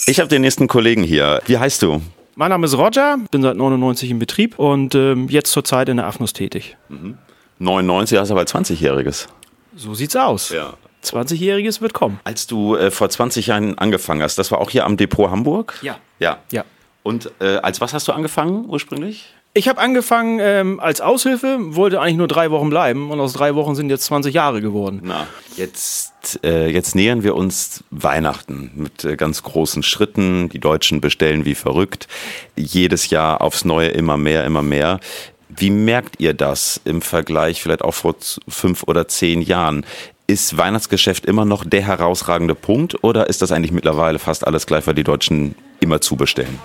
Ich 0.07 0.21
habe 0.21 0.29
den 0.29 0.43
nächsten 0.43 0.69
Kollegen 0.69 1.03
hier. 1.03 1.41
Wie 1.47 1.59
heißt 1.59 1.83
du? 1.83 2.01
Mein 2.37 2.51
Name 2.51 2.67
ist 2.67 2.77
Roger, 2.77 3.19
bin 3.31 3.43
seit 3.43 3.57
99 3.57 4.11
im 4.11 4.19
Betrieb 4.19 4.59
und 4.59 4.95
ähm, 4.95 5.29
jetzt 5.29 5.51
zurzeit 5.53 5.89
in 5.89 5.97
der 5.97 6.07
AFNUS 6.07 6.33
tätig. 6.33 6.77
Mhm. 6.89 7.19
99 7.59 8.19
hast 8.19 8.29
du 8.29 8.35
aber 8.35 8.43
20-Jähriges. 8.43 9.27
So 9.75 9.95
sieht's 9.95 10.15
aus. 10.15 10.51
Ja. 10.51 10.75
20-Jähriges 11.03 11.81
wird 11.81 11.93
kommen. 11.93 12.21
Als 12.25 12.47
du 12.47 12.77
äh, 12.77 12.91
vor 12.91 13.09
20 13.09 13.47
Jahren 13.47 13.79
angefangen 13.79 14.23
hast, 14.23 14.39
das 14.39 14.51
war 14.51 14.61
auch 14.61 14.71
hier 14.71 14.85
am 14.85 14.97
Depot 14.97 15.31
Hamburg? 15.31 15.79
Ja. 15.83 15.99
Ja. 16.19 16.39
ja. 16.53 16.65
Und 17.03 17.31
äh, 17.41 17.57
als 17.57 17.81
was 17.81 17.95
hast 17.95 18.07
du 18.09 18.13
angefangen 18.13 18.67
ursprünglich? 18.69 19.33
Ich 19.57 19.69
habe 19.69 19.81
angefangen 19.81 20.39
ähm, 20.39 20.81
als 20.81 21.01
Aushilfe, 21.01 21.57
wollte 21.75 21.99
eigentlich 21.99 22.19
nur 22.19 22.29
drei 22.29 22.51
Wochen 22.51 22.69
bleiben 22.69 23.11
und 23.11 23.19
aus 23.21 23.33
drei 23.33 23.55
Wochen 23.55 23.75
sind 23.75 23.89
jetzt 23.89 24.05
20 24.05 24.35
Jahre 24.35 24.61
geworden. 24.61 25.01
Na, 25.03 25.27
jetzt, 25.57 26.41
äh, 26.45 26.69
jetzt 26.69 26.95
nähern 26.95 27.23
wir 27.23 27.35
uns 27.35 27.83
Weihnachten 27.91 28.71
mit 28.75 29.07
äh, 29.07 29.17
ganz 29.17 29.43
großen 29.43 29.83
Schritten. 29.83 30.51
Die 30.51 30.59
Deutschen 30.59 31.01
bestellen 31.01 31.47
wie 31.47 31.55
verrückt. 31.55 32.07
Jedes 32.55 33.09
Jahr 33.09 33.41
aufs 33.41 33.65
Neue 33.65 33.89
immer 33.89 34.19
mehr, 34.19 34.45
immer 34.45 34.61
mehr. 34.61 35.01
Wie 35.49 35.71
merkt 35.71 36.21
ihr 36.21 36.35
das 36.35 36.79
im 36.85 37.01
Vergleich 37.01 37.63
vielleicht 37.63 37.81
auch 37.81 37.95
vor 37.95 38.15
fünf 38.47 38.83
oder 38.83 39.09
zehn 39.09 39.41
Jahren? 39.41 39.87
Ist 40.27 40.59
Weihnachtsgeschäft 40.59 41.25
immer 41.25 41.47
noch 41.47 41.65
der 41.65 41.81
herausragende 41.81 42.55
Punkt 42.55 43.03
oder 43.03 43.31
ist 43.31 43.41
das 43.41 43.53
eigentlich 43.53 43.73
mittlerweile 43.73 44.19
fast 44.19 44.47
alles 44.47 44.67
gleich, 44.67 44.87
weil 44.87 44.95
die 44.95 45.05
Deutschen 45.05 45.55
immer 45.81 46.03
zubestellen? 46.03 46.59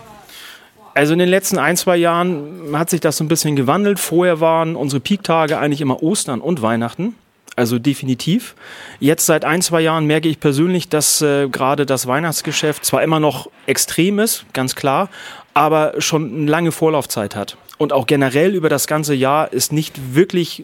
Also 0.93 1.13
in 1.13 1.19
den 1.19 1.30
letzten 1.30 1.58
ein, 1.58 1.77
zwei 1.77 1.97
Jahren 1.97 2.77
hat 2.77 2.89
sich 2.89 2.99
das 2.99 3.17
so 3.17 3.23
ein 3.23 3.27
bisschen 3.27 3.56
gewandelt. 3.56 3.99
Vorher 3.99 4.39
waren 4.39 4.75
unsere 4.75 4.99
Peaktage 4.99 5.58
eigentlich 5.58 5.82
immer 5.82 6.04
Ostern 6.04 6.41
und 6.41 6.62
Weihnachten. 6.62 7.15
Also 7.56 7.80
definitiv. 7.80 8.56
Jetzt 8.99 9.25
seit 9.25 9.43
ein, 9.45 9.62
zwei 9.62 9.82
Jahren 9.82 10.06
merke 10.06 10.30
ich 10.30 10.39
persönlich, 10.39 10.89
dass 10.89 11.21
äh, 11.21 11.49
gerade 11.49 11.86
das 11.86 12.08
Weihnachtsgeschäft 12.08 12.86
zwar 12.86 13.04
immer 13.04 13.19
noch 13.19 13.49
extrem 13.65 14.19
ist, 14.19 14.45
ganz 14.54 14.75
klar, 14.75 15.10
aber 15.54 15.93
schon 15.99 16.34
eine 16.34 16.51
lange 16.51 16.71
Vorlaufzeit 16.71 17.36
hat. 17.36 17.58
Und 17.77 17.93
auch 17.93 18.06
generell 18.06 18.56
über 18.56 18.69
das 18.69 18.88
ganze 18.88 19.13
Jahr 19.13 19.51
ist 19.51 19.73
nicht 19.73 20.15
wirklich 20.15 20.63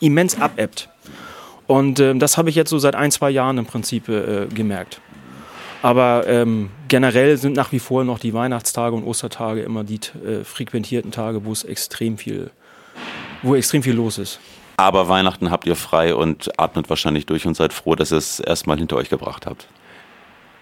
immens 0.00 0.40
abebbt. 0.40 0.88
Und 1.66 2.00
äh, 2.00 2.14
das 2.14 2.36
habe 2.36 2.50
ich 2.50 2.56
jetzt 2.56 2.70
so 2.70 2.78
seit 2.78 2.94
ein, 2.94 3.10
zwei 3.10 3.30
Jahren 3.30 3.56
im 3.56 3.66
Prinzip 3.66 4.08
äh, 4.08 4.46
gemerkt. 4.46 5.00
Aber 5.82 6.26
ähm, 6.26 6.70
generell 6.88 7.36
sind 7.38 7.56
nach 7.56 7.72
wie 7.72 7.78
vor 7.78 8.04
noch 8.04 8.18
die 8.18 8.34
Weihnachtstage 8.34 8.94
und 8.94 9.04
Ostertage 9.04 9.62
immer 9.62 9.84
die 9.84 10.00
äh, 10.24 10.44
frequentierten 10.44 11.10
Tage, 11.10 11.44
wo 11.44 11.52
es 11.52 11.64
extrem 11.64 12.18
viel, 12.18 12.50
wo 13.42 13.54
extrem 13.54 13.82
viel 13.82 13.94
los 13.94 14.18
ist. 14.18 14.40
Aber 14.76 15.08
Weihnachten 15.08 15.50
habt 15.50 15.66
ihr 15.66 15.76
frei 15.76 16.14
und 16.14 16.58
atmet 16.58 16.88
wahrscheinlich 16.88 17.26
durch 17.26 17.46
und 17.46 17.54
seid 17.54 17.72
froh, 17.72 17.94
dass 17.94 18.12
ihr 18.12 18.18
es 18.18 18.40
erstmal 18.40 18.78
hinter 18.78 18.96
euch 18.96 19.10
gebracht 19.10 19.46
habt. 19.46 19.68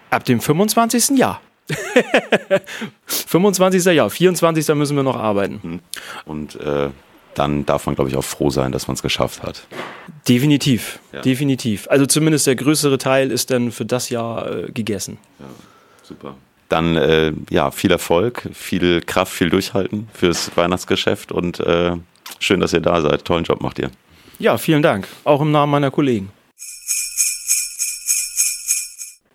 Ab 0.09 0.23
dem 0.25 0.41
25. 0.41 1.17
Jahr. 1.17 1.41
25. 3.05 3.85
Jahr, 3.85 4.09
24. 4.09 4.75
müssen 4.75 4.95
wir 4.95 5.03
noch 5.03 5.17
arbeiten. 5.17 5.59
Hm. 5.61 5.79
Und 6.25 6.55
äh, 6.55 6.89
dann 7.35 7.65
darf 7.65 7.85
man, 7.85 7.95
glaube 7.95 8.09
ich, 8.09 8.15
auch 8.15 8.23
froh 8.23 8.49
sein, 8.49 8.71
dass 8.71 8.87
man 8.87 8.95
es 8.95 9.01
geschafft 9.01 9.43
hat. 9.43 9.67
Definitiv, 10.27 10.99
ja. 11.13 11.21
definitiv. 11.21 11.87
Also 11.89 12.05
zumindest 12.05 12.47
der 12.47 12.55
größere 12.55 12.97
Teil 12.97 13.31
ist 13.31 13.51
dann 13.51 13.71
für 13.71 13.85
das 13.85 14.09
Jahr 14.09 14.51
äh, 14.51 14.71
gegessen. 14.71 15.17
Ja, 15.39 15.45
super. 16.03 16.35
Dann 16.67 16.95
äh, 16.95 17.33
ja, 17.49 17.71
viel 17.71 17.91
Erfolg, 17.91 18.47
viel 18.53 19.01
Kraft, 19.01 19.33
viel 19.33 19.49
Durchhalten 19.49 20.07
fürs 20.13 20.55
Weihnachtsgeschäft 20.55 21.31
und 21.31 21.59
äh, 21.61 21.93
schön, 22.39 22.59
dass 22.59 22.73
ihr 22.73 22.81
da 22.81 23.01
seid. 23.01 23.25
Tollen 23.25 23.43
Job 23.43 23.61
macht 23.61 23.79
ihr. 23.79 23.89
Ja, 24.37 24.57
vielen 24.57 24.81
Dank. 24.81 25.07
Auch 25.23 25.41
im 25.41 25.51
Namen 25.51 25.71
meiner 25.71 25.91
Kollegen. 25.91 26.31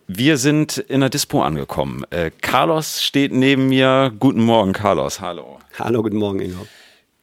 Wir 0.06 0.36
sind 0.36 0.78
in 0.78 1.00
der 1.00 1.08
Dispo 1.08 1.42
angekommen. 1.42 2.04
Äh, 2.10 2.30
Carlos 2.42 3.02
steht 3.02 3.32
neben 3.32 3.68
mir. 3.68 4.12
Guten 4.20 4.42
Morgen, 4.42 4.72
Carlos. 4.72 5.20
Hallo. 5.20 5.58
Hallo, 5.78 6.02
guten 6.02 6.18
Morgen, 6.18 6.40
Ingo. 6.40 6.66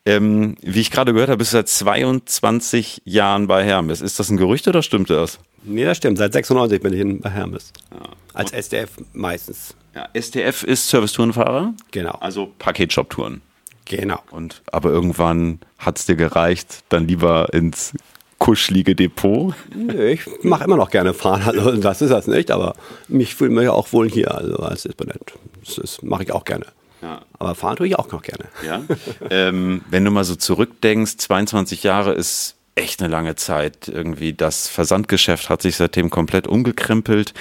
Ähm, 0.05 0.55
wie 0.61 0.81
ich 0.81 0.89
gerade 0.89 1.13
gehört 1.13 1.29
habe, 1.29 1.37
bist 1.37 1.53
du 1.53 1.57
seit 1.57 1.67
22 1.67 3.01
Jahren 3.05 3.47
bei 3.47 3.63
Hermes. 3.63 4.01
Ist 4.01 4.19
das 4.19 4.29
ein 4.29 4.37
Gerücht 4.37 4.67
oder 4.67 4.81
stimmt 4.81 5.09
das? 5.09 5.39
Nee, 5.63 5.85
das 5.85 5.97
stimmt. 5.97 6.17
Seit 6.17 6.33
96 6.33 6.81
bin 6.81 6.93
ich 6.93 7.21
bei 7.21 7.29
Hermes. 7.29 7.71
Ja. 7.91 8.09
Als 8.33 8.51
SDF 8.51 8.89
meistens. 9.13 9.75
Ja, 9.93 10.07
SDF 10.13 10.63
ist 10.63 10.89
Servicetourenfahrer? 10.89 11.73
Genau. 11.91 12.17
Also 12.19 12.51
Paketshop-Touren. 12.57 13.41
Genau. 13.85 14.19
Und, 14.31 14.61
aber 14.71 14.89
irgendwann 14.89 15.59
hat 15.77 15.99
es 15.99 16.05
dir 16.05 16.15
gereicht, 16.15 16.83
dann 16.89 17.07
lieber 17.07 17.53
ins 17.53 17.93
kuschelige 18.39 18.95
Depot? 18.95 19.53
Nö, 19.75 20.07
ich 20.07 20.21
mache 20.43 20.63
immer 20.63 20.77
noch 20.77 20.89
gerne 20.89 21.13
fahren, 21.13 21.43
also 21.45 21.75
das 21.77 22.01
ist 22.01 22.09
das 22.09 22.25
nicht, 22.25 22.49
aber 22.49 22.75
mich 23.07 23.35
fühle 23.35 23.51
mich 23.51 23.67
auch 23.67 23.91
wohl 23.93 24.09
hier, 24.09 24.33
also 24.33 24.55
als 24.55 24.83
Disponent. 24.83 25.33
Das, 25.63 25.75
das 25.75 26.01
mache 26.01 26.23
ich 26.23 26.31
auch 26.31 26.43
gerne. 26.45 26.65
Ja. 27.01 27.21
Aber 27.39 27.55
fahren 27.55 27.77
tue 27.77 27.87
ich 27.87 27.97
auch 27.97 28.11
noch 28.11 28.21
gerne. 28.21 28.45
Ja? 28.65 28.83
ähm, 29.29 29.81
wenn 29.89 30.05
du 30.05 30.11
mal 30.11 30.23
so 30.23 30.35
zurückdenkst, 30.35 31.17
22 31.17 31.83
Jahre 31.83 32.13
ist 32.13 32.55
echt 32.75 33.01
eine 33.01 33.11
lange 33.11 33.35
Zeit 33.35 33.87
irgendwie. 33.87 34.33
Das 34.33 34.67
Versandgeschäft 34.67 35.49
hat 35.49 35.61
sich 35.61 35.75
seitdem 35.75 36.09
komplett 36.09 36.47
umgekrempelt. 36.47 37.33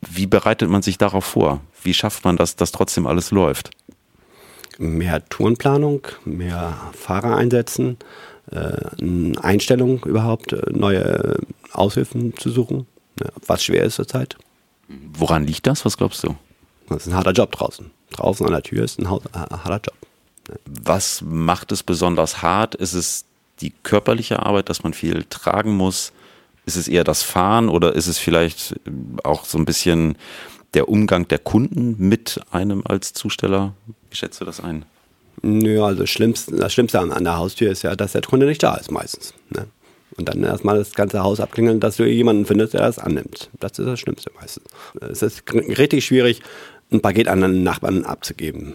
Wie 0.00 0.26
bereitet 0.26 0.68
man 0.68 0.82
sich 0.82 0.98
darauf 0.98 1.24
vor? 1.24 1.60
Wie 1.82 1.94
schafft 1.94 2.24
man 2.24 2.36
das, 2.36 2.56
dass 2.56 2.72
trotzdem 2.72 3.06
alles 3.06 3.30
läuft? 3.30 3.70
Mehr 4.78 5.24
Tourenplanung, 5.28 6.06
mehr 6.24 6.76
Fahrer 6.92 7.36
einsetzen, 7.36 7.98
äh, 8.50 8.72
eine 9.00 9.42
Einstellung 9.42 10.02
überhaupt, 10.04 10.52
äh, 10.52 10.62
neue 10.70 11.38
Aushilfen 11.72 12.36
zu 12.36 12.50
suchen, 12.50 12.86
ja, 13.20 13.30
was 13.46 13.64
schwer 13.64 13.84
ist 13.84 13.94
zurzeit. 13.94 14.36
Woran 14.88 15.46
liegt 15.46 15.66
das? 15.66 15.84
Was 15.84 15.96
glaubst 15.96 16.24
du? 16.24 16.34
Das 16.88 17.06
ist 17.06 17.12
ein 17.12 17.16
harter 17.16 17.32
Job 17.32 17.52
draußen. 17.52 17.90
Draußen 18.16 18.46
an 18.46 18.52
der 18.52 18.62
Tür 18.62 18.84
ist 18.84 18.98
ein 18.98 19.06
äh, 19.06 19.38
harter 19.38 19.80
Job. 19.92 19.96
Was 20.66 21.22
macht 21.22 21.72
es 21.72 21.82
besonders 21.82 22.42
hart? 22.42 22.74
Ist 22.74 22.94
es 22.94 23.24
die 23.60 23.72
körperliche 23.82 24.40
Arbeit, 24.40 24.68
dass 24.68 24.82
man 24.82 24.94
viel 24.94 25.24
tragen 25.24 25.76
muss? 25.76 26.12
Ist 26.66 26.76
es 26.76 26.88
eher 26.88 27.04
das 27.04 27.22
Fahren 27.22 27.68
oder 27.68 27.94
ist 27.94 28.06
es 28.06 28.18
vielleicht 28.18 28.72
äh, 28.72 28.90
auch 29.22 29.44
so 29.44 29.58
ein 29.58 29.64
bisschen 29.64 30.16
der 30.74 30.88
Umgang 30.88 31.28
der 31.28 31.38
Kunden 31.38 31.96
mit 31.98 32.40
einem 32.50 32.82
als 32.86 33.12
Zusteller? 33.12 33.74
Wie 34.10 34.16
schätzt 34.16 34.40
du 34.40 34.44
das 34.44 34.60
ein? 34.60 34.84
Nö, 35.42 35.82
also 35.82 36.02
das 36.02 36.10
Schlimmste, 36.10 36.56
das 36.56 36.72
Schlimmste 36.72 37.00
an, 37.00 37.24
der 37.24 37.36
Haustür 37.36 37.70
ist 37.70 37.82
ja, 37.82 37.94
dass 37.96 38.12
der 38.12 38.22
Kunde 38.22 38.46
nicht 38.46 38.62
da 38.62 38.76
ist 38.76 38.90
meistens. 38.90 39.34
Ne? 39.50 39.66
Und 40.16 40.28
dann 40.28 40.42
erstmal 40.44 40.78
das 40.78 40.94
ganze 40.94 41.22
Haus 41.22 41.40
abklingeln, 41.40 41.80
dass 41.80 41.96
du 41.96 42.04
jemanden 42.04 42.46
findest, 42.46 42.74
der 42.74 42.82
das 42.82 42.98
annimmt. 42.98 43.50
Das 43.58 43.78
ist 43.78 43.86
das 43.86 43.98
Schlimmste 43.98 44.30
meistens. 44.40 44.64
Es 45.00 45.22
ist 45.22 45.42
richtig 45.52 46.04
schwierig, 46.04 46.40
ein 46.94 47.02
Paket 47.02 47.28
an 47.28 47.42
einen 47.42 47.62
Nachbarn 47.62 48.04
abzugeben. 48.04 48.74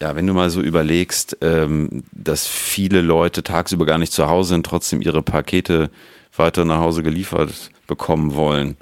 Ja, 0.00 0.16
wenn 0.16 0.26
du 0.26 0.34
mal 0.34 0.50
so 0.50 0.60
überlegst, 0.60 1.38
ähm, 1.40 2.02
dass 2.12 2.46
viele 2.46 3.00
Leute 3.00 3.42
tagsüber 3.42 3.86
gar 3.86 3.98
nicht 3.98 4.12
zu 4.12 4.28
Hause 4.28 4.50
sind, 4.50 4.66
trotzdem 4.66 5.00
ihre 5.00 5.22
Pakete 5.22 5.90
weiter 6.36 6.64
nach 6.64 6.80
Hause 6.80 7.02
geliefert 7.02 7.70
bekommen 7.86 8.34
wollen, 8.34 8.76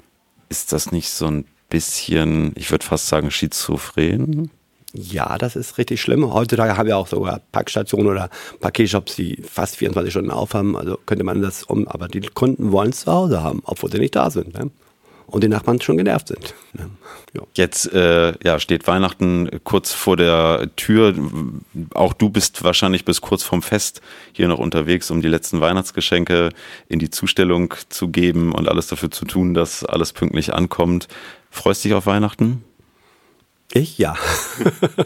ist 0.49 0.73
das 0.73 0.91
nicht 0.91 1.09
so 1.09 1.27
ein 1.27 1.45
bisschen, 1.69 2.51
ich 2.55 2.71
würde 2.71 2.85
fast 2.85 3.07
sagen, 3.07 3.31
schizophren? 3.31 4.49
Ja, 4.93 5.37
das 5.37 5.55
ist 5.55 5.77
richtig 5.77 6.01
schlimm. 6.01 6.31
Heutzutage 6.31 6.77
haben 6.77 6.87
wir 6.87 6.97
auch 6.97 7.07
sogar 7.07 7.41
Packstationen 7.51 8.11
oder 8.11 8.29
Paketshops, 8.59 9.15
die 9.15 9.41
fast 9.41 9.77
24 9.77 10.13
Stunden 10.13 10.29
aufhaben. 10.29 10.75
Also 10.75 10.99
könnte 11.05 11.23
man 11.23 11.41
das 11.41 11.63
um, 11.63 11.87
aber 11.87 12.07
die 12.07 12.21
Kunden 12.21 12.71
wollen 12.71 12.91
es 12.91 13.01
zu 13.01 13.11
Hause 13.11 13.41
haben, 13.41 13.61
obwohl 13.65 13.91
sie 13.91 13.97
nicht 13.97 14.15
da 14.15 14.29
sind. 14.29 14.53
Ne? 14.53 14.69
Und 15.27 15.43
die 15.43 15.47
Nachbarn 15.47 15.81
schon 15.81 15.97
genervt 15.97 16.27
sind. 16.27 16.53
Ja. 16.77 17.41
Jetzt 17.55 17.91
äh, 17.91 18.33
ja, 18.43 18.59
steht 18.59 18.85
Weihnachten 18.85 19.49
kurz 19.63 19.91
vor 19.91 20.17
der 20.17 20.69
Tür. 20.75 21.15
Auch 21.93 22.13
du 22.13 22.29
bist 22.29 22.63
wahrscheinlich 22.63 23.05
bis 23.05 23.21
kurz 23.21 23.41
vorm 23.41 23.63
Fest 23.63 24.01
hier 24.33 24.47
noch 24.47 24.59
unterwegs, 24.59 25.09
um 25.09 25.21
die 25.21 25.27
letzten 25.27 25.59
Weihnachtsgeschenke 25.59 26.49
in 26.87 26.99
die 26.99 27.09
Zustellung 27.09 27.73
zu 27.89 28.09
geben 28.09 28.51
und 28.51 28.69
alles 28.69 28.87
dafür 28.87 29.09
zu 29.09 29.25
tun, 29.25 29.53
dass 29.55 29.83
alles 29.83 30.13
pünktlich 30.13 30.53
ankommt. 30.53 31.07
Freust 31.49 31.83
dich 31.83 31.93
auf 31.93 32.05
Weihnachten? 32.05 32.63
Ich 33.71 33.97
ja. 33.97 34.15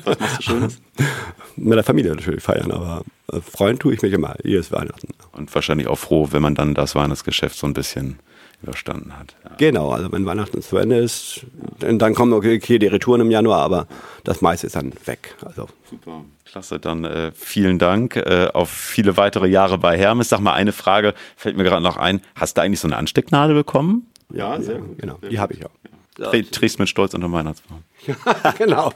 Was 0.04 0.20
machst 0.20 0.40
du 0.40 0.44
Schönes? 0.44 0.82
Mit 1.56 1.78
der 1.78 1.84
Familie 1.84 2.14
natürlich 2.14 2.44
feiern, 2.44 2.72
aber 2.72 3.04
äh, 3.32 3.40
freuen 3.40 3.80
tue 3.80 3.94
ich 3.94 4.02
mich 4.02 4.12
immer, 4.12 4.36
jedes 4.44 4.72
Weihnachten. 4.74 5.14
Und 5.32 5.54
wahrscheinlich 5.56 5.88
auch 5.88 5.98
froh, 5.98 6.28
wenn 6.32 6.42
man 6.42 6.56
dann 6.56 6.74
das 6.74 6.94
Weihnachtsgeschäft 6.94 7.58
so 7.58 7.66
ein 7.66 7.74
bisschen 7.74 8.20
überstanden 8.64 9.18
hat. 9.18 9.36
Ja. 9.44 9.52
Genau, 9.58 9.92
also 9.92 10.12
wenn 10.12 10.26
Weihnachten 10.26 10.62
zu 10.62 10.78
Ende 10.78 10.98
ist, 10.98 11.42
dann 11.80 12.16
kommen 12.16 12.34
okay, 12.34 12.60
die 12.80 12.88
Retouren 12.88 13.22
im 13.22 13.32
Januar, 13.32 13.60
aber 13.62 13.88
das 14.24 14.42
meiste 14.42 14.68
ist 14.68 14.76
dann 14.76 14.94
weg. 15.06 15.36
Also 15.46 15.68
Super, 15.90 16.26
klasse. 16.46 16.80
Dann 16.80 17.04
äh, 17.06 17.32
vielen 17.34 17.78
Dank 17.80 18.16
äh, 18.16 18.48
auf 18.54 18.70
viele 18.70 19.16
weitere 19.18 19.48
Jahre 19.48 19.78
bei 19.78 19.98
Hermes. 19.98 20.30
Sag 20.30 20.40
mal, 20.40 20.54
eine 20.54 20.72
Frage 20.74 21.14
fällt 21.36 21.56
mir 21.56 21.64
gerade 21.64 21.84
noch 21.84 21.98
ein. 21.98 22.22
Hast 22.36 22.58
du 22.58 22.62
eigentlich 22.62 22.80
so 22.80 22.88
eine 22.88 22.98
Anstecknadel 22.98 23.56
bekommen? 23.56 24.08
ja, 24.34 24.60
sehr, 24.62 24.82
genau, 24.98 25.20
die 25.30 25.40
habe 25.40 25.54
ich 25.54 25.66
auch. 25.66 25.70
Trä- 26.18 26.50
Trägst 26.50 26.80
mit 26.80 26.90
Stolz 26.90 27.14
unter 27.14 27.32
Weihnachtsbaum. 27.32 27.84
genau, 28.58 28.92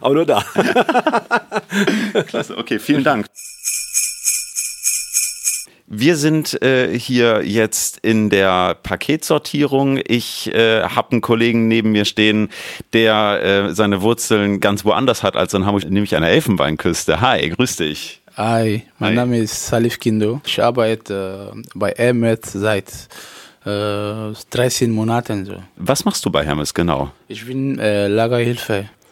aber 0.00 0.14
nur 0.14 0.24
da. 0.24 0.42
Klasse, 2.26 2.56
okay, 2.56 2.78
vielen 2.78 3.04
Dank. 3.04 3.26
Wir 5.86 6.16
sind 6.16 6.62
äh, 6.62 6.98
hier 6.98 7.42
jetzt 7.44 7.98
in 7.98 8.30
der 8.30 8.74
Paketsortierung. 8.74 10.00
Ich 10.06 10.52
äh, 10.54 10.82
habe 10.82 11.12
einen 11.12 11.20
Kollegen 11.20 11.68
neben 11.68 11.92
mir 11.92 12.06
stehen, 12.06 12.48
der 12.94 13.42
äh, 13.68 13.74
seine 13.74 14.00
Wurzeln 14.00 14.60
ganz 14.60 14.86
woanders 14.86 15.22
hat 15.22 15.36
als 15.36 15.52
in 15.52 15.66
Hamburg, 15.66 15.84
nämlich 15.90 16.16
an 16.16 16.22
der 16.22 16.30
Elfenbeinküste. 16.30 17.20
Hi, 17.20 17.50
grüß 17.50 17.76
dich. 17.76 18.22
Hi, 18.36 18.82
mein 18.98 19.10
Hi. 19.10 19.16
Name 19.16 19.38
ist 19.38 19.66
Salif 19.66 20.00
Kindo. 20.00 20.40
Ich 20.46 20.62
arbeite 20.62 21.52
äh, 21.54 21.62
bei 21.74 21.92
Airmet 21.92 22.46
seit 22.46 22.90
äh, 23.66 24.32
13 24.50 24.90
Monaten. 24.90 25.44
So. 25.44 25.56
Was 25.76 26.06
machst 26.06 26.24
du 26.24 26.30
bei 26.30 26.44
Hermes 26.44 26.72
genau? 26.72 27.12
Ich 27.28 27.46
bin 27.46 27.78
äh, 27.78 28.08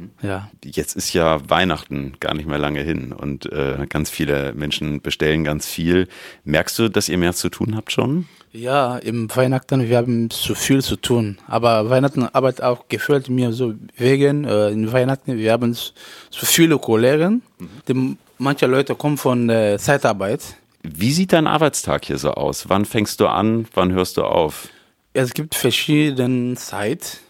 Lagerhilfe. 0.03 0.27
Ja. 0.27 0.51
Jetzt 0.65 0.97
ist 0.97 1.13
ja 1.13 1.49
Weihnachten 1.49 2.15
gar 2.21 2.35
nicht 2.35 2.49
mehr 2.49 2.59
lange 2.59 2.81
hin 2.81 3.13
und 3.13 3.51
äh, 3.53 3.87
ganz 3.89 4.11
viele 4.11 4.53
Menschen 4.55 5.01
bestellen 5.01 5.45
ganz 5.45 5.67
viel. 5.67 6.09
Merkst 6.45 6.79
du, 6.79 6.89
dass 6.89 7.09
ihr 7.09 7.19
mehr 7.19 7.35
zu 7.35 7.49
tun 7.49 7.77
habt 7.77 7.93
schon? 7.93 8.27
ja, 8.53 8.99
im 8.99 9.35
Weihnachten, 9.35 9.89
wir 9.89 9.97
haben 9.97 10.29
zu 10.31 10.55
viel 10.55 10.83
zu 10.83 10.97
tun. 10.97 11.39
Aber 11.49 11.89
Weihnachten 11.89 12.29
Arbeit 12.33 12.63
auch 12.63 12.87
gefällt 12.89 13.29
mir 13.29 13.53
so 13.53 13.75
wegen, 13.97 14.45
äh, 14.45 14.69
in 14.69 14.93
Weihnachten, 14.93 15.39
wir 15.39 15.53
haben 15.53 15.73
so 15.73 15.91
viele 16.31 16.79
Kollegen. 16.79 17.43
Die, 17.89 18.17
manche 18.39 18.67
Leute 18.67 18.95
kommen 18.95 19.17
von 19.17 19.49
äh, 19.49 19.79
Zeitarbeit. 19.79 20.57
Wie 20.83 21.13
sieht 21.13 21.33
dein 21.33 21.47
Arbeitstag 21.47 22.05
hier 22.05 22.19
so 22.19 22.33
aus? 22.33 22.69
Wann 22.69 22.85
fängst 22.85 23.21
du 23.21 23.27
an? 23.27 23.67
Wann 23.73 23.93
hörst 23.93 24.17
du 24.17 24.25
auf? 24.25 24.69
Es 25.15 25.35
gibt 25.35 25.55
verschiedene 25.55 26.57
Zeit, 26.57 27.21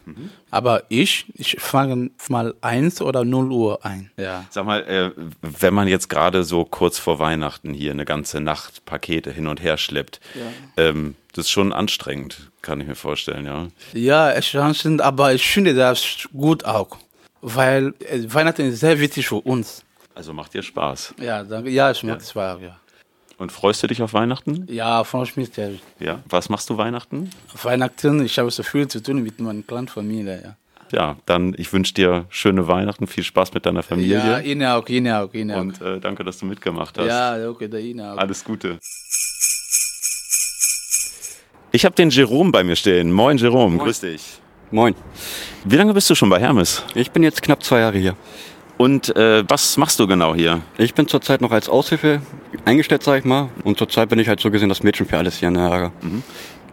aber 0.51 0.85
ich, 0.89 1.27
ich 1.35 1.57
fange 1.59 2.11
mal 2.29 2.55
1 2.61 3.03
oder 3.03 3.25
0 3.25 3.51
Uhr 3.51 3.85
ein. 3.85 4.11
Ja. 4.17 4.45
Sag 4.51 4.67
mal, 4.67 4.83
äh, 4.83 5.11
wenn 5.41 5.75
man 5.75 5.89
jetzt 5.89 6.09
gerade 6.09 6.45
so 6.45 6.65
kurz 6.65 6.99
vor 6.99 7.19
Weihnachten 7.19 7.75
hier 7.75 7.91
eine 7.91 8.05
ganze 8.05 8.41
Nacht 8.41 8.85
Pakete 8.85 9.33
hin 9.33 9.49
und 9.49 9.61
her 9.61 9.79
schleppt, 9.79 10.21
ähm, 10.77 11.17
das 11.33 11.47
ist 11.47 11.51
schon 11.51 11.73
anstrengend, 11.73 12.51
kann 12.61 12.81
ich 12.81 12.87
mir 12.87 12.95
vorstellen, 12.95 13.47
ja. 13.47 13.69
Ja, 13.95 14.31
es 14.31 14.47
ist 14.47 14.57
anstrengend, 14.57 15.01
aber 15.01 15.35
ich 15.35 15.47
finde 15.47 15.75
das 15.75 16.29
gut 16.33 16.65
auch, 16.65 16.99
weil 17.41 17.95
äh, 18.09 18.23
Weihnachten 18.27 18.63
ist 18.63 18.81
sehr 18.81 19.01
wichtig 19.01 19.27
für 19.27 19.41
uns. 19.41 19.85
Also 20.15 20.33
macht 20.33 20.55
dir 20.55 20.63
Spaß. 20.63 21.15
Ja, 21.21 21.43
danke. 21.43 21.71
Ja, 21.71 21.91
ich 21.91 22.03
mag 22.05 22.21
es 22.21 22.35
ja. 22.35 22.59
ja. 22.59 22.77
Und 23.43 23.51
freust 23.51 23.83
du 23.83 23.89
dich 23.89 24.01
auf 24.03 24.13
Weihnachten? 24.13 24.67
Ja, 24.71 25.03
von 25.03 25.29
mich 25.35 25.53
sehr. 25.53 25.73
Ja. 25.99 26.21
Was 26.29 26.49
machst 26.49 26.71
du 26.71 26.77
Weihnachten? 26.77 27.29
Weihnachten, 27.61 28.25
ich 28.25 28.39
habe 28.39 28.53
so 28.53 28.63
viel 28.63 28.87
zu 28.87 29.03
tun 29.03 29.21
mit 29.21 29.41
meiner 29.41 29.63
kleinen 29.63 29.89
Familie. 29.89 30.57
Ja, 30.93 30.97
Ja, 30.97 31.17
dann 31.27 31.53
ich 31.59 31.73
wünsche 31.73 31.93
dir 31.93 32.27
schöne 32.29 32.69
Weihnachten, 32.69 33.09
viel 33.09 33.25
Spaß 33.25 33.53
mit 33.53 33.67
deiner 33.67 33.83
Familie. 33.83 34.19
ja 34.19 34.39
Ihnen 34.39 34.65
auch, 34.65 34.89
Ihnen 34.89 35.13
auch, 35.13 35.35
Ihnen 35.35 35.51
auch. 35.51 35.61
Und 35.61 35.83
äh, 35.83 35.99
danke, 35.99 36.23
dass 36.23 36.39
du 36.39 36.47
mitgemacht 36.47 36.97
hast. 36.97 37.09
ja, 37.09 37.49
okay, 37.49 37.67
da 37.67 37.79
Ihnen 37.79 38.03
auch. 38.03 38.17
Alles 38.17 38.45
Gute. 38.45 38.79
Ich 41.73 41.85
habe 41.85 41.97
den 41.97 42.11
Jerome 42.11 42.53
bei 42.53 42.63
mir 42.63 42.77
stehen. 42.77 43.11
Moin, 43.11 43.39
Jerome, 43.39 43.77
grüß 43.79 44.03
dich. 44.03 44.41
Moin. 44.71 44.95
Wie 45.65 45.75
lange 45.75 45.95
bist 45.95 46.09
du 46.09 46.15
schon 46.15 46.31
bei 46.31 46.39
Hermes? 46.39 46.85
Ich 46.95 47.11
bin 47.11 47.25
jetzt 47.25 47.43
knapp 47.43 47.65
zwei 47.65 47.81
Jahre 47.81 47.99
hier. 47.99 48.17
Und 48.79 49.15
äh, 49.17 49.45
was 49.49 49.77
machst 49.77 50.01
du 50.01 50.07
genau 50.07 50.35
hier? 50.35 50.63
Ich 50.79 50.95
bin 50.95 51.07
zurzeit 51.07 51.41
noch 51.41 51.53
als 51.53 51.69
Aushilfe 51.69 52.23
eingestellt, 52.65 53.03
sag 53.03 53.19
ich 53.19 53.25
mal. 53.25 53.49
Und 53.65 53.79
zurzeit 53.79 54.09
bin 54.09 54.19
ich 54.19 54.29
halt 54.29 54.41
so 54.41 54.51
gesehen 54.51 54.69
das 54.69 54.83
Mädchen 54.83 55.07
für 55.07 55.19
alles 55.19 55.39
hier 55.39 55.49
in 55.49 55.55
der 55.55 55.69
Lager. 55.69 55.93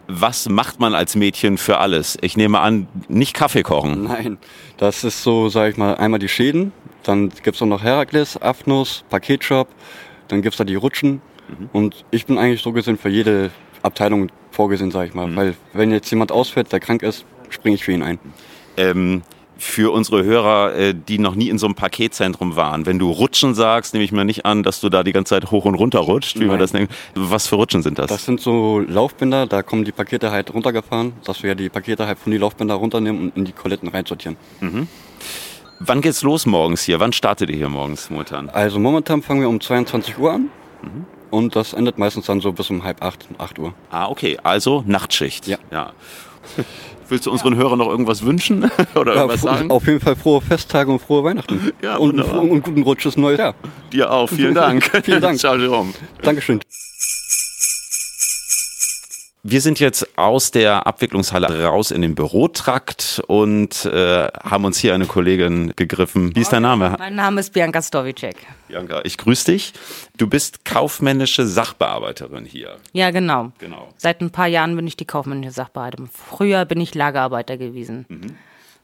Was 0.08 0.48
macht 0.48 0.80
man 0.80 0.94
als 0.94 1.14
Mädchen 1.14 1.56
für 1.56 1.78
alles? 1.78 2.18
Ich 2.20 2.36
nehme 2.36 2.58
an, 2.58 2.88
nicht 3.08 3.34
Kaffee 3.34 3.62
kochen. 3.62 4.04
Nein, 4.04 4.38
das 4.76 5.04
ist 5.04 5.22
so, 5.22 5.48
sag 5.48 5.70
ich 5.70 5.76
mal, 5.76 5.94
einmal 5.96 6.18
die 6.18 6.28
Schäden. 6.28 6.72
Dann 7.04 7.30
gibt's 7.42 7.62
auch 7.62 7.66
noch 7.66 7.82
Herakles, 7.82 8.40
Afnus, 8.40 9.04
Paketshop. 9.08 9.68
Dann 10.28 10.42
gibt's 10.42 10.58
da 10.58 10.64
die 10.64 10.74
Rutschen. 10.74 11.22
Und 11.72 12.04
ich 12.10 12.26
bin 12.26 12.38
eigentlich 12.38 12.62
so 12.62 12.72
gesehen 12.72 12.96
für 12.98 13.08
jede 13.08 13.50
Abteilung 13.82 14.30
vorgesehen, 14.50 14.90
sag 14.90 15.08
ich 15.08 15.14
mal. 15.14 15.34
Weil 15.36 15.54
wenn 15.72 15.90
jetzt 15.90 16.10
jemand 16.10 16.32
ausfällt, 16.32 16.72
der 16.72 16.80
krank 16.80 17.02
ist, 17.02 17.24
springe 17.48 17.74
ich 17.76 17.84
für 17.84 17.92
ihn 17.92 18.02
ein. 18.02 18.18
Ähm, 18.76 19.22
für 19.60 19.92
unsere 19.92 20.24
Hörer, 20.24 20.74
äh, 20.74 20.94
die 20.94 21.18
noch 21.18 21.34
nie 21.34 21.50
in 21.50 21.58
so 21.58 21.66
einem 21.66 21.74
Paketzentrum 21.74 22.56
waren, 22.56 22.86
wenn 22.86 22.98
du 22.98 23.10
Rutschen 23.10 23.54
sagst, 23.54 23.92
nehme 23.92 24.04
ich 24.04 24.10
mir 24.10 24.24
nicht 24.24 24.46
an, 24.46 24.62
dass 24.62 24.80
du 24.80 24.88
da 24.88 25.02
die 25.02 25.12
ganze 25.12 25.34
Zeit 25.34 25.50
hoch 25.50 25.66
und 25.66 25.74
runter 25.74 25.98
rutscht, 25.98 26.36
wie 26.36 26.40
man 26.40 26.50
Nein. 26.52 26.58
das 26.60 26.72
nennt. 26.72 26.90
Was 27.14 27.46
für 27.46 27.56
Rutschen 27.56 27.82
sind 27.82 27.98
das? 27.98 28.06
Das 28.06 28.24
sind 28.24 28.40
so 28.40 28.80
Laufbänder, 28.80 29.46
da 29.46 29.62
kommen 29.62 29.84
die 29.84 29.92
Pakete 29.92 30.30
halt 30.30 30.52
runtergefahren, 30.54 31.12
dass 31.24 31.42
wir 31.42 31.54
die 31.54 31.68
Pakete 31.68 32.06
halt 32.06 32.18
von 32.18 32.32
die 32.32 32.38
Laufbänder 32.38 32.74
runternehmen 32.74 33.20
und 33.20 33.36
in 33.36 33.44
die 33.44 33.52
Koletten 33.52 33.88
reinsortieren. 33.88 34.38
Wann 35.78 36.00
geht's 36.00 36.22
los 36.22 36.46
morgens 36.46 36.82
hier? 36.82 36.98
Wann 36.98 37.12
startet 37.12 37.50
ihr 37.50 37.56
hier 37.56 37.68
morgens 37.68 38.08
momentan? 38.08 38.48
Also 38.48 38.78
momentan 38.78 39.22
fangen 39.22 39.42
wir 39.42 39.48
um 39.48 39.60
22 39.60 40.18
Uhr 40.18 40.32
an 40.32 40.50
und 41.30 41.54
das 41.54 41.74
endet 41.74 41.98
meistens 41.98 42.26
dann 42.26 42.40
so 42.40 42.52
bis 42.52 42.70
um 42.70 42.82
halb 42.82 43.02
acht, 43.02 43.26
8 43.36 43.58
Uhr. 43.58 43.74
Ah, 43.90 44.08
okay, 44.08 44.38
also 44.42 44.82
Nachtschicht. 44.86 45.46
Ja. 45.46 45.58
ja. 45.70 45.92
Willst 47.10 47.26
du 47.26 47.30
unseren 47.32 47.56
Hörern 47.56 47.78
noch 47.78 47.88
irgendwas 47.88 48.24
wünschen 48.24 48.70
oder 48.94 49.14
irgendwas 49.14 49.42
Ja, 49.42 49.54
sagen? 49.54 49.70
auf 49.70 49.86
jeden 49.86 50.00
Fall 50.00 50.16
frohe 50.16 50.40
Festtage 50.40 50.90
und 50.90 51.00
frohe 51.00 51.24
Weihnachten. 51.24 51.72
Ja, 51.82 51.96
und, 51.96 52.10
wunderbar. 52.10 52.42
und 52.42 52.62
guten 52.62 52.82
Rutsch 52.82 53.04
ins 53.06 53.16
neue 53.16 53.36
Jahr. 53.38 53.54
Dir 53.92 54.10
auch, 54.10 54.28
vielen 54.28 54.54
Dank. 54.54 54.90
Vielen 55.04 55.20
Dank. 55.20 55.38
Ciao, 55.40 55.56
Jerome. 55.56 55.92
Dankeschön. 56.22 56.60
Wir 59.42 59.62
sind 59.62 59.80
jetzt 59.80 60.18
aus 60.18 60.50
der 60.50 60.86
Abwicklungshalle 60.86 61.64
raus 61.64 61.92
in 61.92 62.02
den 62.02 62.14
Bürotrakt 62.14 63.22
und 63.26 63.86
äh, 63.86 64.28
haben 64.28 64.66
uns 64.66 64.78
hier 64.78 64.94
eine 64.94 65.06
Kollegin 65.06 65.72
gegriffen. 65.76 66.36
Wie 66.36 66.40
ist 66.40 66.52
dein 66.52 66.60
Name? 66.60 66.94
Mein 66.98 67.14
Name 67.14 67.40
ist 67.40 67.54
Bianca 67.54 67.80
Stovicek. 67.80 68.36
Bianca, 68.68 69.00
ich 69.04 69.16
grüße 69.16 69.50
dich. 69.50 69.72
Du 70.18 70.26
bist 70.26 70.66
kaufmännische 70.66 71.46
Sachbearbeiterin 71.46 72.44
hier. 72.44 72.76
Ja, 72.92 73.12
genau. 73.12 73.52
Genau. 73.58 73.88
Seit 73.96 74.20
ein 74.20 74.30
paar 74.30 74.46
Jahren 74.46 74.76
bin 74.76 74.86
ich 74.86 74.98
die 74.98 75.06
kaufmännische 75.06 75.52
Sachbearbeiterin. 75.52 76.10
Früher 76.12 76.66
bin 76.66 76.78
ich 76.78 76.94
Lagerarbeiter 76.94 77.56
gewesen. 77.56 78.36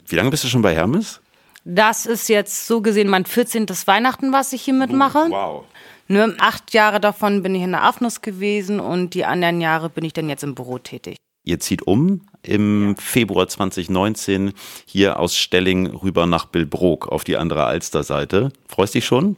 Wie 0.06 0.16
lange 0.16 0.30
bist 0.30 0.44
du 0.44 0.48
schon 0.48 0.62
bei 0.62 0.74
Hermes? 0.74 1.20
Das 1.66 2.06
ist 2.06 2.28
jetzt 2.28 2.66
so 2.66 2.80
gesehen 2.80 3.08
mein 3.08 3.26
14. 3.26 3.68
Weihnachten, 3.86 4.32
was 4.32 4.54
ich 4.54 4.62
hier 4.62 4.72
mitmache. 4.72 5.26
Wow. 5.28 5.64
Nur 6.08 6.34
acht 6.38 6.72
Jahre 6.72 7.00
davon 7.00 7.42
bin 7.42 7.54
ich 7.54 7.62
in 7.62 7.72
der 7.72 7.82
Afnus 7.82 8.20
gewesen 8.20 8.80
und 8.80 9.14
die 9.14 9.24
anderen 9.24 9.60
Jahre 9.60 9.90
bin 9.90 10.04
ich 10.04 10.12
dann 10.12 10.28
jetzt 10.28 10.44
im 10.44 10.54
Büro 10.54 10.78
tätig. 10.78 11.16
Ihr 11.44 11.60
zieht 11.60 11.86
um 11.86 12.22
im 12.42 12.96
Februar 12.98 13.48
2019 13.48 14.52
hier 14.84 15.18
aus 15.18 15.36
Stelling 15.36 15.86
rüber 15.86 16.26
nach 16.26 16.46
Billbrook 16.46 17.08
auf 17.08 17.24
die 17.24 17.36
andere 17.36 17.64
Alsterseite. 17.64 18.52
Freust 18.68 18.94
dich 18.94 19.04
schon? 19.04 19.36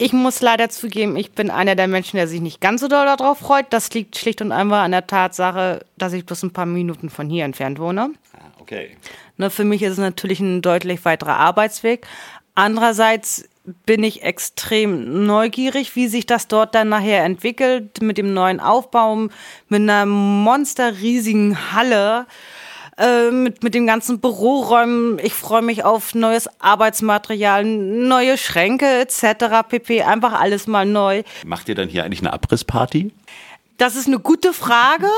Ich 0.00 0.12
muss 0.12 0.40
leider 0.40 0.68
zugeben, 0.68 1.16
ich 1.16 1.32
bin 1.32 1.50
einer 1.50 1.74
der 1.74 1.88
Menschen, 1.88 2.16
der 2.18 2.28
sich 2.28 2.40
nicht 2.40 2.60
ganz 2.60 2.80
so 2.80 2.88
doll 2.88 3.04
darauf 3.04 3.38
freut. 3.38 3.66
Das 3.70 3.92
liegt 3.92 4.16
schlicht 4.16 4.40
und 4.40 4.52
einfach 4.52 4.82
an 4.82 4.92
der 4.92 5.06
Tatsache, 5.06 5.84
dass 5.96 6.12
ich 6.12 6.24
bloß 6.24 6.44
ein 6.44 6.52
paar 6.52 6.66
Minuten 6.66 7.10
von 7.10 7.28
hier 7.28 7.44
entfernt 7.44 7.80
wohne. 7.80 8.12
Okay. 8.60 8.96
Ne, 9.38 9.50
für 9.50 9.64
mich 9.64 9.82
ist 9.82 9.92
es 9.92 9.98
natürlich 9.98 10.40
ein 10.40 10.62
deutlich 10.62 11.04
weiterer 11.04 11.36
Arbeitsweg. 11.36 12.06
Andererseits 12.54 13.48
bin 13.86 14.02
ich 14.02 14.22
extrem 14.22 15.26
neugierig, 15.26 15.96
wie 15.96 16.08
sich 16.08 16.26
das 16.26 16.48
dort 16.48 16.74
dann 16.74 16.88
nachher 16.88 17.24
entwickelt 17.24 18.02
mit 18.02 18.18
dem 18.18 18.32
neuen 18.34 18.60
Aufbau, 18.60 19.28
mit 19.68 19.82
einer 19.82 20.06
monsterriesigen 20.06 21.72
Halle, 21.72 22.26
äh, 22.98 23.30
mit, 23.30 23.62
mit 23.62 23.74
den 23.74 23.86
ganzen 23.86 24.20
Büroräumen. 24.20 25.18
Ich 25.22 25.34
freue 25.34 25.62
mich 25.62 25.84
auf 25.84 26.14
neues 26.14 26.48
Arbeitsmaterial, 26.60 27.64
neue 27.64 28.36
Schränke 28.38 28.86
etc. 28.86 29.68
pp. 29.68 30.02
Einfach 30.02 30.32
alles 30.32 30.66
mal 30.66 30.86
neu. 30.86 31.22
Macht 31.46 31.68
ihr 31.68 31.74
dann 31.74 31.88
hier 31.88 32.04
eigentlich 32.04 32.20
eine 32.20 32.32
Abrissparty? 32.32 33.12
Das 33.76 33.94
ist 33.94 34.08
eine 34.08 34.18
gute 34.18 34.52
Frage. 34.52 35.08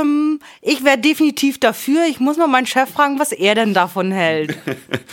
Ähm, 0.00 0.40
ich 0.60 0.84
wäre 0.84 0.98
definitiv 0.98 1.58
dafür. 1.58 2.04
Ich 2.06 2.20
muss 2.20 2.36
mal 2.36 2.46
meinen 2.46 2.66
Chef 2.66 2.90
fragen, 2.90 3.18
was 3.18 3.32
er 3.32 3.54
denn 3.54 3.72
davon 3.72 4.12
hält. 4.12 4.58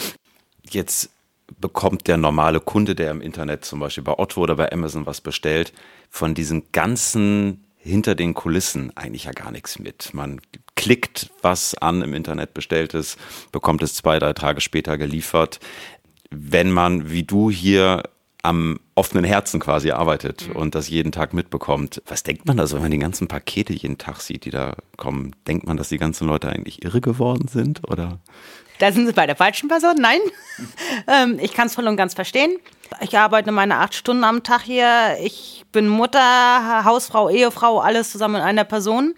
Jetzt 0.70 1.10
bekommt 1.60 2.08
der 2.08 2.18
normale 2.18 2.60
Kunde, 2.60 2.96
der 2.96 3.12
im 3.12 3.22
Internet 3.22 3.66
zum 3.66 3.80
Beispiel 3.80 4.04
bei 4.04 4.18
Otto 4.18 4.42
oder 4.42 4.56
bei 4.56 4.72
Amazon 4.72 5.06
was 5.06 5.22
bestellt, 5.22 5.74
von 6.10 6.34
diesen 6.34 6.72
ganzen 6.72 7.66
hinter 7.78 8.14
den 8.16 8.34
Kulissen 8.34 8.96
eigentlich 8.96 9.26
ja 9.26 9.32
gar 9.32 9.52
nichts 9.52 9.80
mit. 9.80 10.14
Man 10.14 10.42
klickt 10.76 11.30
was 11.42 11.76
an 11.76 12.02
im 12.02 12.14
Internet 12.14 12.54
bestelltes, 12.54 13.18
bekommt 13.52 13.82
es 13.84 13.96
zwei, 13.96 14.20
drei 14.20 14.34
Tage 14.34 14.62
später 14.62 14.98
geliefert. 14.98 15.60
Wenn 16.30 16.72
man, 16.72 17.10
wie 17.10 17.24
du 17.24 17.50
hier 17.50 18.04
am 18.44 18.80
offenen 19.00 19.24
Herzen 19.24 19.62
quasi 19.62 19.92
arbeitet 19.92 20.50
und 20.54 20.76
das 20.76 20.90
jeden 20.90 21.14
Tag 21.14 21.34
mitbekommt. 21.34 22.02
Was 22.06 22.24
denkt 22.24 22.46
man 22.46 22.58
da 22.58 22.68
so, 22.68 22.76
wenn 22.76 22.84
man 22.84 22.92
die 22.92 23.00
ganzen 23.00 23.30
Pakete 23.30 23.72
jeden 23.72 23.98
Tag 23.98 24.20
sieht, 24.20 24.44
die 24.44 24.50
da 24.50 24.76
kommen? 24.98 25.34
Denkt 25.48 25.66
man, 25.66 25.78
dass 25.78 25.88
die 25.88 25.98
ganzen 25.98 26.28
Leute 26.28 26.50
eigentlich 26.50 26.84
irre 26.84 27.00
geworden 27.00 27.48
sind 27.48 27.90
oder? 27.90 28.20
Da 28.80 28.92
sind 28.92 29.08
Sie 29.08 29.14
bei 29.14 29.26
der 29.26 29.38
falschen 29.38 29.70
Person. 29.70 29.96
Nein, 30.00 30.20
ähm, 31.08 31.40
ich 31.42 31.54
kann 31.54 31.68
es 31.68 31.76
voll 31.76 31.88
und 31.88 31.96
ganz 31.96 32.14
verstehen. 32.14 32.58
Ich 33.00 33.18
arbeite 33.18 33.54
meine 33.54 33.78
acht 33.78 33.96
Stunden 33.96 34.26
am 34.26 34.44
Tag 34.44 34.64
hier. 34.64 35.18
Ich 35.22 35.64
bin 35.72 35.88
Mutter, 35.88 36.84
Hausfrau, 36.84 37.30
Ehefrau, 37.30 37.80
alles 37.80 38.12
zusammen 38.12 38.36
in 38.36 38.42
einer 38.42 38.66
Person. 38.66 39.16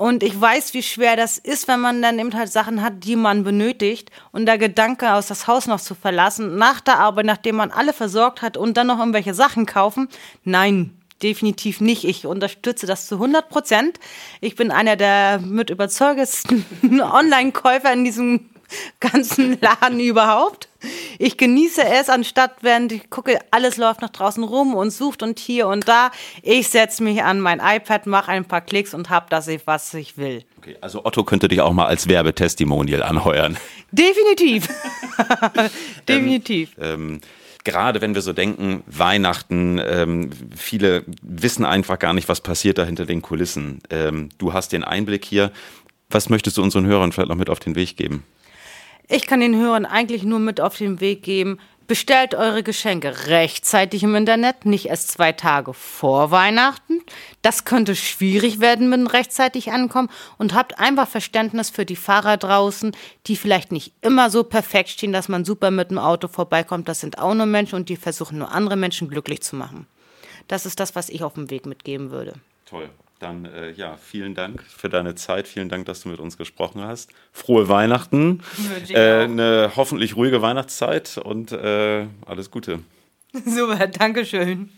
Und 0.00 0.22
ich 0.22 0.40
weiß, 0.40 0.72
wie 0.72 0.82
schwer 0.82 1.14
das 1.14 1.36
ist, 1.36 1.68
wenn 1.68 1.78
man 1.78 2.00
dann 2.00 2.18
eben 2.18 2.32
halt 2.32 2.50
Sachen 2.50 2.82
hat, 2.82 3.04
die 3.04 3.16
man 3.16 3.44
benötigt. 3.44 4.10
Und 4.32 4.46
der 4.46 4.56
Gedanke, 4.56 5.12
aus 5.12 5.26
das 5.26 5.46
Haus 5.46 5.66
noch 5.66 5.78
zu 5.78 5.94
verlassen, 5.94 6.56
nach 6.56 6.80
der 6.80 6.98
Arbeit, 6.98 7.26
nachdem 7.26 7.56
man 7.56 7.70
alle 7.70 7.92
versorgt 7.92 8.40
hat 8.40 8.56
und 8.56 8.78
dann 8.78 8.86
noch 8.86 8.98
irgendwelche 8.98 9.34
Sachen 9.34 9.66
kaufen. 9.66 10.08
Nein, 10.42 10.96
definitiv 11.22 11.82
nicht. 11.82 12.04
Ich 12.04 12.24
unterstütze 12.24 12.86
das 12.86 13.08
zu 13.08 13.16
100 13.16 13.50
Prozent. 13.50 14.00
Ich 14.40 14.56
bin 14.56 14.70
einer 14.70 14.96
der 14.96 15.38
mit 15.38 15.68
überzeugendsten 15.68 16.64
Online-Käufer 17.02 17.92
in 17.92 18.04
diesem 18.04 18.48
ganzen 19.00 19.58
Laden 19.60 20.00
überhaupt. 20.00 20.68
Ich 21.18 21.36
genieße 21.36 21.82
es, 21.84 22.08
anstatt 22.08 22.56
während 22.62 22.92
ich 22.92 23.10
gucke, 23.10 23.38
alles 23.50 23.76
läuft 23.76 24.00
nach 24.00 24.10
draußen 24.10 24.42
rum 24.42 24.74
und 24.74 24.90
sucht 24.90 25.22
und 25.22 25.38
hier 25.38 25.68
und 25.68 25.86
da. 25.86 26.10
Ich 26.42 26.68
setze 26.68 27.02
mich 27.02 27.22
an 27.22 27.40
mein 27.40 27.60
iPad, 27.60 28.06
mache 28.06 28.30
ein 28.32 28.46
paar 28.46 28.62
Klicks 28.62 28.94
und 28.94 29.10
habe 29.10 29.26
das, 29.28 29.48
was 29.66 29.92
ich 29.94 30.16
will. 30.16 30.44
Okay, 30.58 30.76
also 30.80 31.04
Otto 31.04 31.24
könnte 31.24 31.48
dich 31.48 31.60
auch 31.60 31.72
mal 31.72 31.86
als 31.86 32.08
Werbetestimonial 32.08 33.02
anheuern. 33.02 33.56
Definitiv. 33.90 34.68
Definitiv. 36.08 36.70
Ähm, 36.80 37.20
gerade 37.64 38.00
wenn 38.00 38.14
wir 38.14 38.22
so 38.22 38.32
denken, 38.32 38.82
Weihnachten, 38.86 39.80
ähm, 39.84 40.30
viele 40.56 41.04
wissen 41.22 41.64
einfach 41.64 41.98
gar 41.98 42.12
nicht, 42.12 42.28
was 42.28 42.40
passiert 42.40 42.78
da 42.78 42.84
hinter 42.84 43.06
den 43.06 43.22
Kulissen. 43.22 43.80
Ähm, 43.90 44.30
du 44.38 44.52
hast 44.52 44.72
den 44.72 44.84
Einblick 44.84 45.24
hier. 45.24 45.52
Was 46.08 46.28
möchtest 46.28 46.56
du 46.56 46.62
unseren 46.62 46.86
Hörern 46.86 47.12
vielleicht 47.12 47.28
noch 47.28 47.36
mit 47.36 47.50
auf 47.50 47.60
den 47.60 47.76
Weg 47.76 47.96
geben? 47.96 48.24
Ich 49.12 49.26
kann 49.26 49.40
den 49.40 49.56
Hörern 49.56 49.86
eigentlich 49.86 50.22
nur 50.22 50.38
mit 50.38 50.60
auf 50.60 50.76
den 50.76 51.00
Weg 51.00 51.24
geben, 51.24 51.58
bestellt 51.88 52.36
eure 52.36 52.62
Geschenke 52.62 53.26
rechtzeitig 53.26 54.04
im 54.04 54.14
Internet, 54.14 54.66
nicht 54.66 54.86
erst 54.86 55.08
zwei 55.08 55.32
Tage 55.32 55.74
vor 55.74 56.30
Weihnachten. 56.30 57.00
Das 57.42 57.64
könnte 57.64 57.96
schwierig 57.96 58.60
werden 58.60 58.88
mit 58.88 59.00
dem 59.00 59.08
rechtzeitig 59.08 59.72
ankommen 59.72 60.10
und 60.38 60.54
habt 60.54 60.78
einfach 60.78 61.08
Verständnis 61.08 61.70
für 61.70 61.84
die 61.84 61.96
Fahrer 61.96 62.36
draußen, 62.36 62.96
die 63.26 63.34
vielleicht 63.34 63.72
nicht 63.72 63.94
immer 64.00 64.30
so 64.30 64.44
perfekt 64.44 64.90
stehen, 64.90 65.12
dass 65.12 65.28
man 65.28 65.44
super 65.44 65.72
mit 65.72 65.90
dem 65.90 65.98
Auto 65.98 66.28
vorbeikommt. 66.28 66.88
Das 66.88 67.00
sind 67.00 67.18
auch 67.18 67.34
nur 67.34 67.46
Menschen 67.46 67.74
und 67.74 67.88
die 67.88 67.96
versuchen 67.96 68.38
nur 68.38 68.52
andere 68.52 68.76
Menschen 68.76 69.08
glücklich 69.08 69.42
zu 69.42 69.56
machen. 69.56 69.88
Das 70.46 70.66
ist 70.66 70.78
das, 70.78 70.94
was 70.94 71.08
ich 71.08 71.24
auf 71.24 71.34
dem 71.34 71.50
Weg 71.50 71.66
mitgeben 71.66 72.12
würde. 72.12 72.34
Toll. 72.64 72.88
Dann 73.20 73.44
äh, 73.44 73.70
ja, 73.72 73.98
vielen 73.98 74.34
Dank 74.34 74.62
für 74.62 74.88
deine 74.88 75.14
Zeit. 75.14 75.46
Vielen 75.46 75.68
Dank, 75.68 75.84
dass 75.84 76.02
du 76.02 76.08
mit 76.08 76.20
uns 76.20 76.38
gesprochen 76.38 76.82
hast. 76.82 77.10
Frohe 77.32 77.68
Weihnachten. 77.68 78.42
Äh, 78.88 79.24
eine 79.24 79.72
hoffentlich 79.76 80.16
ruhige 80.16 80.40
Weihnachtszeit 80.40 81.18
und 81.18 81.52
äh, 81.52 82.06
alles 82.24 82.50
Gute. 82.50 82.80
Super, 83.44 83.86
Dankeschön. 83.88 84.70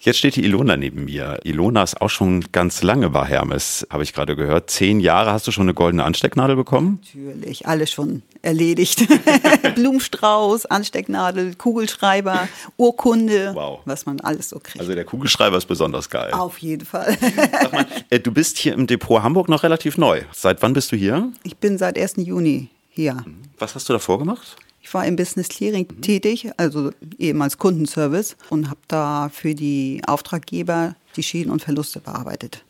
Jetzt 0.00 0.18
steht 0.18 0.36
die 0.36 0.44
Ilona 0.44 0.76
neben 0.76 1.06
mir. 1.06 1.40
Ilona 1.42 1.82
ist 1.82 2.00
auch 2.00 2.08
schon 2.08 2.44
ganz 2.52 2.82
lange 2.84 3.10
bei 3.10 3.24
Hermes, 3.24 3.84
habe 3.90 4.04
ich 4.04 4.12
gerade 4.12 4.36
gehört. 4.36 4.70
Zehn 4.70 5.00
Jahre. 5.00 5.32
Hast 5.32 5.48
du 5.48 5.50
schon 5.50 5.64
eine 5.64 5.74
goldene 5.74 6.04
Anstecknadel 6.04 6.54
bekommen? 6.54 7.00
Natürlich, 7.02 7.66
alles 7.66 7.90
schon 7.90 8.22
erledigt. 8.42 9.08
Blumenstrauß, 9.74 10.66
Anstecknadel, 10.66 11.54
Kugelschreiber, 11.56 12.48
Urkunde, 12.76 13.50
Wow. 13.54 13.80
was 13.86 14.06
man 14.06 14.20
alles 14.20 14.50
so 14.50 14.60
kriegt. 14.60 14.78
Also 14.80 14.94
der 14.94 15.04
Kugelschreiber 15.04 15.56
ist 15.56 15.66
besonders 15.66 16.08
geil. 16.10 16.30
Auf 16.32 16.58
jeden 16.58 16.86
Fall. 16.86 17.18
Sag 17.62 17.72
mal, 17.72 17.86
äh, 18.10 18.20
du 18.20 18.30
bist 18.32 18.58
hier 18.58 18.74
im 18.74 18.86
Depot 18.86 19.22
Hamburg 19.22 19.48
noch 19.48 19.64
relativ 19.64 19.98
neu. 19.98 20.22
Seit 20.32 20.62
wann 20.62 20.74
bist 20.74 20.92
du 20.92 20.96
hier? 20.96 21.32
Ich 21.42 21.56
bin 21.56 21.76
seit 21.76 21.98
1. 21.98 22.14
Juni 22.18 22.68
hier. 22.88 23.24
Was 23.58 23.74
hast 23.74 23.88
du 23.88 23.92
davor 23.94 24.20
gemacht? 24.20 24.56
Ich 24.80 24.94
war 24.94 25.04
im 25.06 25.16
Business 25.16 25.48
Clearing 25.48 26.00
tätig, 26.00 26.50
also 26.56 26.90
eben 27.18 27.42
als 27.42 27.58
Kundenservice 27.58 28.36
und 28.48 28.70
habe 28.70 28.80
da 28.88 29.28
für 29.32 29.54
die 29.54 30.00
Auftraggeber 30.06 30.94
die 31.16 31.22
Schäden 31.22 31.50
und 31.52 31.62
Verluste 31.62 32.00
bearbeitet. 32.00 32.64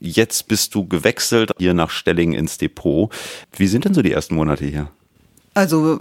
Jetzt 0.00 0.48
bist 0.48 0.74
du 0.74 0.86
gewechselt 0.86 1.52
hier 1.58 1.72
nach 1.72 1.90
Stelling 1.90 2.32
ins 2.32 2.58
Depot. 2.58 3.10
Wie 3.56 3.66
sind 3.68 3.84
denn 3.86 3.94
so 3.94 4.02
die 4.02 4.12
ersten 4.12 4.34
Monate 4.34 4.66
hier? 4.66 4.90
Also 5.54 6.00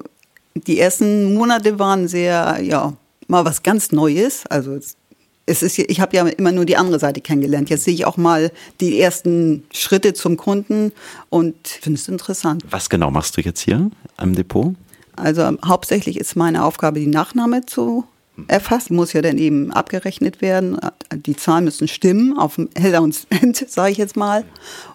die 0.55 0.79
ersten 0.79 1.33
Monate 1.35 1.79
waren 1.79 2.07
sehr, 2.07 2.59
ja, 2.61 2.93
mal 3.27 3.45
was 3.45 3.63
ganz 3.63 3.91
Neues. 3.91 4.45
Also 4.47 4.73
es- 4.73 4.97
ist, 5.45 5.77
ich 5.77 5.99
habe 5.99 6.15
ja 6.15 6.25
immer 6.27 6.51
nur 6.53 6.65
die 6.65 6.77
andere 6.77 6.99
Seite 6.99 7.19
kennengelernt. 7.21 7.69
Jetzt 7.69 7.83
sehe 7.83 7.93
ich 7.93 8.05
auch 8.05 8.15
mal 8.17 8.51
die 8.79 8.99
ersten 8.99 9.63
Schritte 9.73 10.13
zum 10.13 10.37
Kunden 10.37 10.91
und 11.29 11.55
finde 11.67 11.99
es 11.99 12.07
interessant. 12.07 12.63
Was 12.69 12.89
genau 12.89 13.11
machst 13.11 13.35
du 13.37 13.41
jetzt 13.41 13.59
hier 13.59 13.91
am 14.17 14.35
Depot? 14.35 14.73
Also 15.15 15.41
ähm, 15.41 15.59
hauptsächlich 15.65 16.19
ist 16.19 16.35
meine 16.35 16.63
Aufgabe, 16.63 16.99
die 16.99 17.07
Nachname 17.07 17.65
zu 17.65 18.05
erfassen. 18.47 18.95
Muss 18.95 19.13
ja 19.13 19.21
dann 19.21 19.37
eben 19.37 19.71
abgerechnet 19.71 20.41
werden. 20.41 20.77
Die 21.13 21.35
Zahlen 21.35 21.65
müssen 21.65 21.87
stimmen, 21.87 22.37
auf 22.37 22.55
dem 22.55 22.69
Heller 22.75 23.01
und 23.01 23.13
Cent, 23.13 23.57
sage 23.69 23.91
ich 23.91 23.97
jetzt 23.97 24.15
mal. 24.15 24.43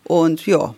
Und 0.04 0.46
ja, 0.46 0.74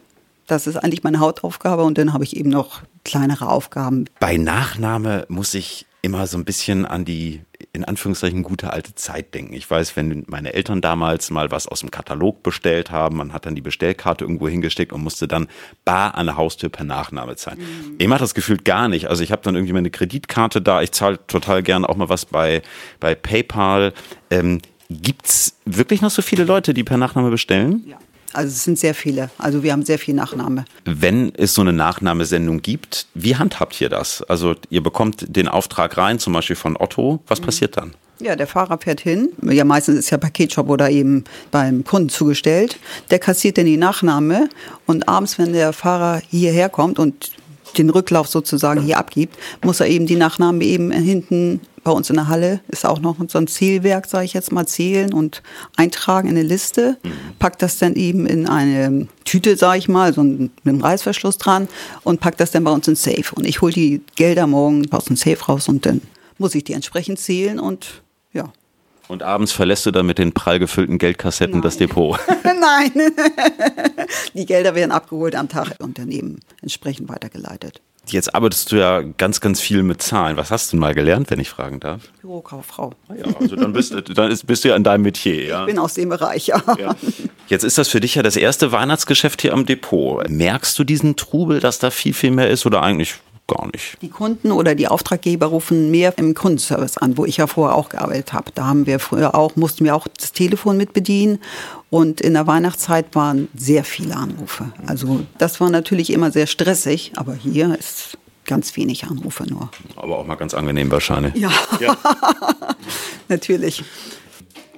das 0.47 0.67
ist 0.67 0.77
eigentlich 0.77 1.03
meine 1.03 1.21
Hauptaufgabe. 1.21 1.83
Und 1.83 1.99
dann 1.99 2.13
habe 2.13 2.25
ich 2.25 2.37
eben 2.37 2.51
noch 2.51 2.83
kleinere 3.05 3.49
Aufgaben. 3.49 4.07
Bei 4.19 4.37
Nachname 4.37 5.25
muss 5.29 5.55
ich 5.55 5.87
immer 6.03 6.27
so 6.27 6.39
ein 6.39 6.45
bisschen 6.45 6.87
an 6.87 7.05
die, 7.05 7.41
in 7.73 7.85
Anführungszeichen, 7.85 8.43
gute 8.43 8.73
alte 8.73 8.95
Zeit 8.97 9.33
denken. 9.33 9.55
Ich 9.55 9.71
weiß, 9.71 9.95
wenn 9.95 10.25
meine 10.27 10.55
Eltern 10.55 10.81
damals 10.81 11.31
mal 11.31 11.51
was 11.53 11.69
aus 11.69 11.81
dem 11.81 11.91
Katalog 11.91 12.43
bestellt 12.43 12.91
haben, 12.91 13.17
man 13.17 13.33
hat 13.33 13.47
dann 13.47 13.55
die 13.55 13.61
Bestellkarte 13.61 14.25
irgendwo 14.25 14.49
hingesteckt 14.49 14.93
und 14.93 15.03
musste 15.03 15.29
dann 15.29 15.47
bar 15.85 16.17
an 16.17 16.27
der 16.27 16.37
Haustür 16.37 16.69
per 16.69 16.85
Nachname 16.85 17.37
zahlen. 17.37 17.61
Ich 17.99 18.09
mache 18.09 18.21
das 18.21 18.35
gefühlt 18.35 18.65
gar 18.65 18.89
nicht. 18.89 19.09
Also 19.09 19.23
ich 19.23 19.31
habe 19.31 19.43
dann 19.43 19.55
irgendwie 19.55 19.73
meine 19.73 19.91
Kreditkarte 19.91 20.61
da, 20.61 20.83
ich 20.83 20.91
zahle 20.91 21.25
total 21.29 21.63
gern 21.63 21.85
auch 21.85 21.97
mal 21.97 22.09
was 22.09 22.25
bei, 22.25 22.63
bei 22.99 23.15
PayPal. 23.15 23.93
Ähm, 24.31 24.61
Gibt 24.89 25.27
es 25.27 25.57
wirklich 25.65 26.03
noch 26.03 26.11
so 26.11 26.23
viele 26.23 26.43
Leute, 26.43 26.75
die 26.75 26.83
per 26.83 26.97
Nachname 26.97 27.31
bestellen? 27.31 27.85
Ja. 27.87 27.99
Also 28.33 28.49
es 28.49 28.65
sind 28.65 28.79
sehr 28.79 28.95
viele. 28.95 29.31
Also 29.39 29.63
wir 29.63 29.73
haben 29.73 29.85
sehr 29.85 29.99
viel 29.99 30.15
Nachname. 30.15 30.65
Wenn 30.85 31.33
es 31.37 31.55
so 31.55 31.63
eine 31.63 31.73
Nachnahmesendung 31.73 32.63
gibt, 32.63 33.07
wie 33.15 33.37
handhabt 33.37 33.81
ihr 33.81 33.89
das? 33.89 34.23
Also 34.23 34.55
ihr 34.69 34.83
bekommt 34.83 35.37
den 35.37 35.49
Auftrag 35.49 35.97
rein, 35.97 36.19
zum 36.19 36.33
Beispiel 36.33 36.57
von 36.57 36.77
Otto. 36.77 37.21
Was 37.27 37.41
mhm. 37.41 37.47
passiert 37.47 37.77
dann? 37.77 37.95
Ja, 38.21 38.37
der 38.37 38.47
Fahrer 38.47 38.79
fährt 38.79 39.01
hin. 39.01 39.31
Ja, 39.43 39.65
meistens 39.65 39.99
ist 39.99 40.11
ja 40.11 40.19
Paketshop 40.19 40.69
oder 40.69 40.91
eben 40.91 41.25
beim 41.51 41.85
Kunden 41.85 42.11
zugestellt. 42.11 42.79
Der 43.11 43.19
kassiert 43.19 43.57
dann 43.57 43.65
die 43.65 43.79
Nachname 43.79 44.51
und 44.87 45.09
abends, 45.09 45.39
wenn 45.39 45.55
der 45.55 45.73
Fahrer 45.73 46.21
hierher 46.29 46.69
kommt 46.69 46.99
und 46.99 47.33
den 47.79 47.89
Rücklauf 47.91 48.29
sozusagen 48.29 48.83
hier 48.83 48.99
abgibt, 48.99 49.37
muss 49.65 49.81
er 49.81 49.87
eben 49.87 50.07
die 50.07 50.17
Nachname 50.17 50.65
eben 50.65 50.91
hinten 50.91 51.61
bei 51.83 51.91
uns 51.91 52.11
in 52.11 52.17
der 52.17 52.29
Halle 52.29 52.61
ist 52.69 52.85
auch 52.85 53.01
noch 53.01 53.17
so 53.29 53.39
ein 53.39 53.47
Zählwerk, 53.47 54.07
sage 54.07 54.25
ich 54.25 54.33
jetzt 54.33 54.53
mal, 54.53 54.67
zählen 54.67 55.13
und 55.13 55.43
eintragen 55.77 56.29
in 56.29 56.37
eine 56.37 56.47
Liste, 56.47 56.99
mhm. 57.03 57.13
packt 57.39 57.63
das 57.63 57.79
dann 57.79 57.95
eben 57.95 58.27
in 58.27 58.49
eine 58.49 59.09
Tüte, 59.25 59.57
sage 59.57 59.79
ich 59.79 59.89
mal, 59.89 60.13
so 60.13 60.23
mit 60.23 60.51
einem 60.65 60.81
Reißverschluss 60.81 61.39
dran 61.39 61.69
und 62.03 62.21
packt 62.21 62.41
das 62.41 62.51
dann 62.51 62.65
bei 62.65 62.71
uns 62.71 62.87
in 62.89 62.97
Safe. 62.97 63.35
Und 63.35 63.47
ich 63.47 63.61
hole 63.63 63.73
die 63.73 64.03
Gelder 64.17 64.47
morgen 64.47 64.91
aus 64.93 65.07
dem 65.07 65.17
Safe 65.17 65.43
raus 65.45 65.69
und 65.69 65.87
dann 65.87 66.03
muss 66.39 66.55
ich 66.55 66.65
die 66.65 66.73
entsprechend 66.73 67.19
zählen 67.19 67.59
und 67.59 68.03
ja. 68.33 68.53
Und 69.09 69.23
abends 69.23 69.51
verlässt 69.53 69.87
du 69.87 69.91
dann 69.91 70.07
mit 70.07 70.19
den 70.19 70.33
prall 70.33 70.59
gefüllten 70.59 70.99
Geldkassetten 70.99 71.55
Nein. 71.55 71.63
das 71.63 71.79
Depot. 71.79 72.19
Nein. 72.45 72.93
Die 74.35 74.47
Gelder 74.47 74.75
werden 74.75 74.93
abgeholt 74.93 75.35
am 75.35 75.49
Tag 75.49 75.77
und 75.81 75.99
dann 75.99 76.11
eben 76.11 76.41
entsprechend 76.63 77.09
weitergeleitet. 77.09 77.81
Jetzt 78.07 78.35
arbeitest 78.35 78.73
du 78.73 78.77
ja 78.77 79.03
ganz, 79.03 79.41
ganz 79.41 79.61
viel 79.61 79.83
mit 79.83 80.03
Zahlen. 80.03 80.37
Was 80.37 80.51
hast 80.51 80.73
du 80.73 80.77
denn 80.77 80.81
mal 80.81 80.95
gelernt, 80.95 81.31
wenn 81.31 81.39
ich 81.39 81.51
fragen 81.51 81.81
darf? 81.81 82.03
Bürokauffrau. 82.23 82.93
Ah 83.09 83.15
ja, 83.15 83.25
also 83.39 83.57
dann 83.57 83.73
bist, 83.73 83.93
dann 83.93 84.39
bist 84.47 84.65
du 84.65 84.69
ja 84.69 84.77
in 84.77 84.83
deinem 84.83 85.03
Metier, 85.03 85.45
ja? 85.45 85.61
Ich 85.61 85.67
bin 85.67 85.79
aus 85.79 85.95
dem 85.95 86.09
Bereich, 86.09 86.49
ja. 86.49 86.63
ja. 86.79 86.97
Jetzt 87.49 87.65
ist 87.65 87.79
das 87.79 87.89
für 87.89 88.01
dich 88.01 88.15
ja 88.15 88.23
das 88.23 88.37
erste 88.37 88.73
Weihnachtsgeschäft 88.73 89.43
hier 89.43 89.53
am 89.53 89.67
Depot. 89.67 90.29
Merkst 90.29 90.79
du 90.79 90.85
diesen 90.85 91.17
Trubel, 91.17 91.61
dass 91.61 91.79
da 91.79 91.91
viel, 91.91 92.15
viel 92.15 92.31
mehr 92.31 92.51
ist 92.51 92.67
oder 92.67 92.83
eigentlich 92.83 93.17
gar 93.51 93.67
nicht. 93.67 93.97
Die 94.01 94.09
Kunden 94.09 94.53
oder 94.53 94.75
die 94.75 94.89
Auftraggeber 94.89 95.47
rufen 95.47 95.91
mehr 95.91 96.17
im 96.19 96.35
Kundenservice 96.35 96.99
an, 96.99 97.17
wo 97.17 97.25
ich 97.25 97.39
ja 97.39 97.47
vorher 97.47 97.77
auch 97.77 97.89
gearbeitet 97.89 98.33
habe. 98.33 98.53
Da 98.55 98.67
haben 98.67 98.87
wir 98.87 99.01
früher 99.01 99.35
auch, 99.35 99.57
mussten 99.57 99.85
wir 99.85 99.95
auch 99.95 100.07
das 100.09 100.33
Telefon 100.33 100.77
mit 100.77 100.93
bedienen. 100.93 101.41
Und 101.91 102.21
in 102.21 102.35
der 102.35 102.47
Weihnachtszeit 102.47 103.15
waren 103.15 103.49
sehr 103.55 103.85
viele 103.85 104.17
Anrufe. 104.17 104.73
Also 104.87 105.27
das 105.39 105.61
war 105.61 105.71
natürlich 105.71 106.13
immer 106.13 106.31
sehr 106.31 106.47
stressig, 106.47 107.13
aber 107.17 107.35
hier 107.35 107.77
ist 107.77 108.17
ganz 108.47 108.77
wenig 108.77 109.05
Anrufe 109.05 109.45
nur. 109.45 109.71
Aber 109.97 110.19
auch 110.19 110.27
mal 110.27 110.37
ganz 110.37 110.55
angenehm 110.55 110.91
wahrscheinlich. 110.91 111.35
Ja, 111.35 111.51
ja. 111.81 111.97
natürlich. 113.29 113.83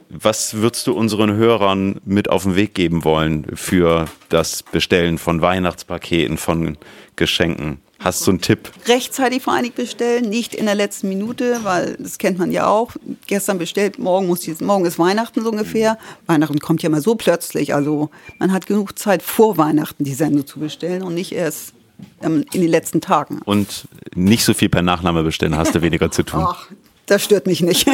Was 0.09 0.55
würdest 0.55 0.87
du 0.87 0.93
unseren 0.93 1.35
Hörern 1.35 2.01
mit 2.05 2.29
auf 2.29 2.43
den 2.43 2.55
Weg 2.55 2.75
geben 2.75 3.05
wollen 3.05 3.47
für 3.55 4.07
das 4.29 4.63
Bestellen 4.63 5.17
von 5.17 5.41
Weihnachtspaketen, 5.41 6.37
von 6.37 6.77
Geschenken? 7.17 7.81
Hast 8.03 8.27
du 8.27 8.33
einen 8.33 8.41
Tipp? 8.41 8.71
Rechtzeitig 8.87 9.43
vor 9.43 9.53
allem 9.53 9.73
bestellen, 9.73 10.29
nicht 10.29 10.55
in 10.55 10.67
der 10.67 10.75
letzten 10.75 11.09
Minute, 11.09 11.61
weil 11.63 11.97
das 11.99 12.19
kennt 12.19 12.39
man 12.39 12.51
ja 12.51 12.67
auch. 12.67 12.93
Gestern 13.27 13.59
bestellt, 13.59 13.99
morgen, 13.99 14.27
muss 14.27 14.41
die, 14.41 14.55
morgen 14.61 14.85
ist 14.85 14.99
Weihnachten 14.99 15.43
so 15.43 15.51
ungefähr. 15.51 15.99
Weihnachten 16.27 16.59
kommt 16.59 16.83
ja 16.83 16.89
mal 16.89 17.01
so 17.01 17.15
plötzlich. 17.15 17.75
Also 17.75 18.11
man 18.39 18.53
hat 18.53 18.67
genug 18.67 18.99
Zeit 18.99 19.23
vor 19.23 19.57
Weihnachten 19.57 20.05
die 20.05 20.15
Sendung 20.15 20.47
zu 20.47 20.59
bestellen 20.59 21.03
und 21.03 21.15
nicht 21.15 21.33
erst 21.33 21.75
ähm, 22.23 22.45
in 22.53 22.61
den 22.61 22.71
letzten 22.71 23.01
Tagen. 23.01 23.41
Und 23.45 23.87
nicht 24.15 24.45
so 24.45 24.55
viel 24.55 24.69
per 24.69 24.83
Nachname 24.83 25.23
bestellen, 25.23 25.57
hast 25.57 25.75
du 25.75 25.83
weniger 25.83 26.11
zu 26.11 26.25
tun. 26.25 26.45
Ach, 26.45 26.69
das 27.07 27.23
stört 27.25 27.47
mich 27.47 27.61
nicht. 27.61 27.89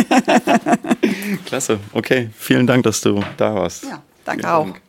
Klasse, 1.44 1.80
okay. 1.92 2.30
Vielen 2.36 2.66
Dank, 2.66 2.84
dass 2.84 3.00
du 3.00 3.22
da 3.36 3.54
warst. 3.54 3.84
Ja, 3.84 4.02
danke 4.24 4.42
Vielen 4.42 4.52
auch. 4.52 4.64
Dank. 4.64 4.82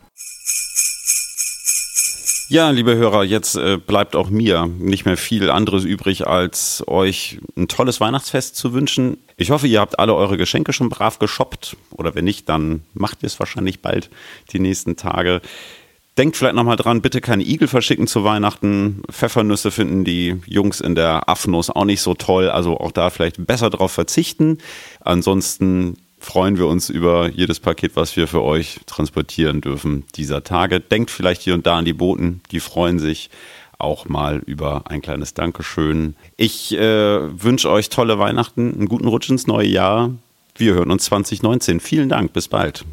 Ja, 2.51 2.71
liebe 2.71 2.95
Hörer, 2.95 3.23
jetzt 3.23 3.55
äh, 3.57 3.77
bleibt 3.77 4.15
auch 4.15 4.31
mir 4.31 4.65
nicht 4.65 5.05
mehr 5.05 5.17
viel 5.17 5.51
anderes 5.51 5.83
übrig, 5.83 6.25
als 6.25 6.83
euch 6.87 7.37
ein 7.55 7.67
tolles 7.67 8.01
Weihnachtsfest 8.01 8.55
zu 8.55 8.73
wünschen. 8.73 9.17
Ich 9.37 9.51
hoffe, 9.51 9.67
ihr 9.67 9.79
habt 9.79 9.99
alle 9.99 10.15
eure 10.15 10.35
Geschenke 10.35 10.73
schon 10.73 10.89
brav 10.89 11.19
geshoppt. 11.19 11.77
Oder 11.91 12.15
wenn 12.15 12.25
nicht, 12.25 12.49
dann 12.49 12.81
macht 12.95 13.21
ihr 13.21 13.27
es 13.27 13.39
wahrscheinlich 13.39 13.83
bald 13.83 14.09
die 14.51 14.57
nächsten 14.57 14.95
Tage. 14.95 15.41
Denkt 16.17 16.37
vielleicht 16.37 16.55
nochmal 16.55 16.75
dran, 16.75 17.03
bitte 17.03 17.21
keine 17.21 17.43
Igel 17.43 17.67
verschicken 17.67 18.07
zu 18.07 18.23
Weihnachten. 18.23 19.03
Pfeffernüsse 19.11 19.69
finden 19.69 20.03
die 20.03 20.41
Jungs 20.47 20.81
in 20.81 20.95
der 20.95 21.29
Affnuss 21.29 21.69
auch 21.69 21.85
nicht 21.85 22.01
so 22.01 22.15
toll. 22.15 22.49
Also 22.49 22.79
auch 22.79 22.91
da 22.91 23.11
vielleicht 23.11 23.45
besser 23.45 23.69
drauf 23.69 23.91
verzichten. 23.91 24.57
Ansonsten 25.01 25.97
freuen 26.19 26.57
wir 26.57 26.67
uns 26.67 26.89
über 26.89 27.29
jedes 27.29 27.59
Paket, 27.59 27.95
was 27.95 28.15
wir 28.15 28.27
für 28.27 28.41
euch 28.41 28.79
transportieren 28.85 29.61
dürfen 29.61 30.03
dieser 30.15 30.43
Tage. 30.43 30.79
Denkt 30.79 31.11
vielleicht 31.11 31.41
hier 31.41 31.53
und 31.53 31.65
da 31.65 31.77
an 31.77 31.85
die 31.85 31.93
Boten, 31.93 32.41
die 32.51 32.59
freuen 32.59 32.99
sich 32.99 33.29
auch 33.77 34.09
mal 34.09 34.41
über 34.45 34.83
ein 34.91 35.01
kleines 35.01 35.33
Dankeschön. 35.33 36.15
Ich 36.35 36.77
äh, 36.77 37.43
wünsche 37.43 37.69
euch 37.69 37.89
tolle 37.89 38.19
Weihnachten, 38.19 38.73
einen 38.73 38.89
guten 38.89 39.07
Rutsch 39.07 39.29
ins 39.29 39.47
neue 39.47 39.67
Jahr. 39.67 40.11
Wir 40.55 40.73
hören 40.73 40.91
uns 40.91 41.05
2019. 41.05 41.79
Vielen 41.79 42.09
Dank, 42.09 42.33
bis 42.33 42.49
bald. 42.49 42.83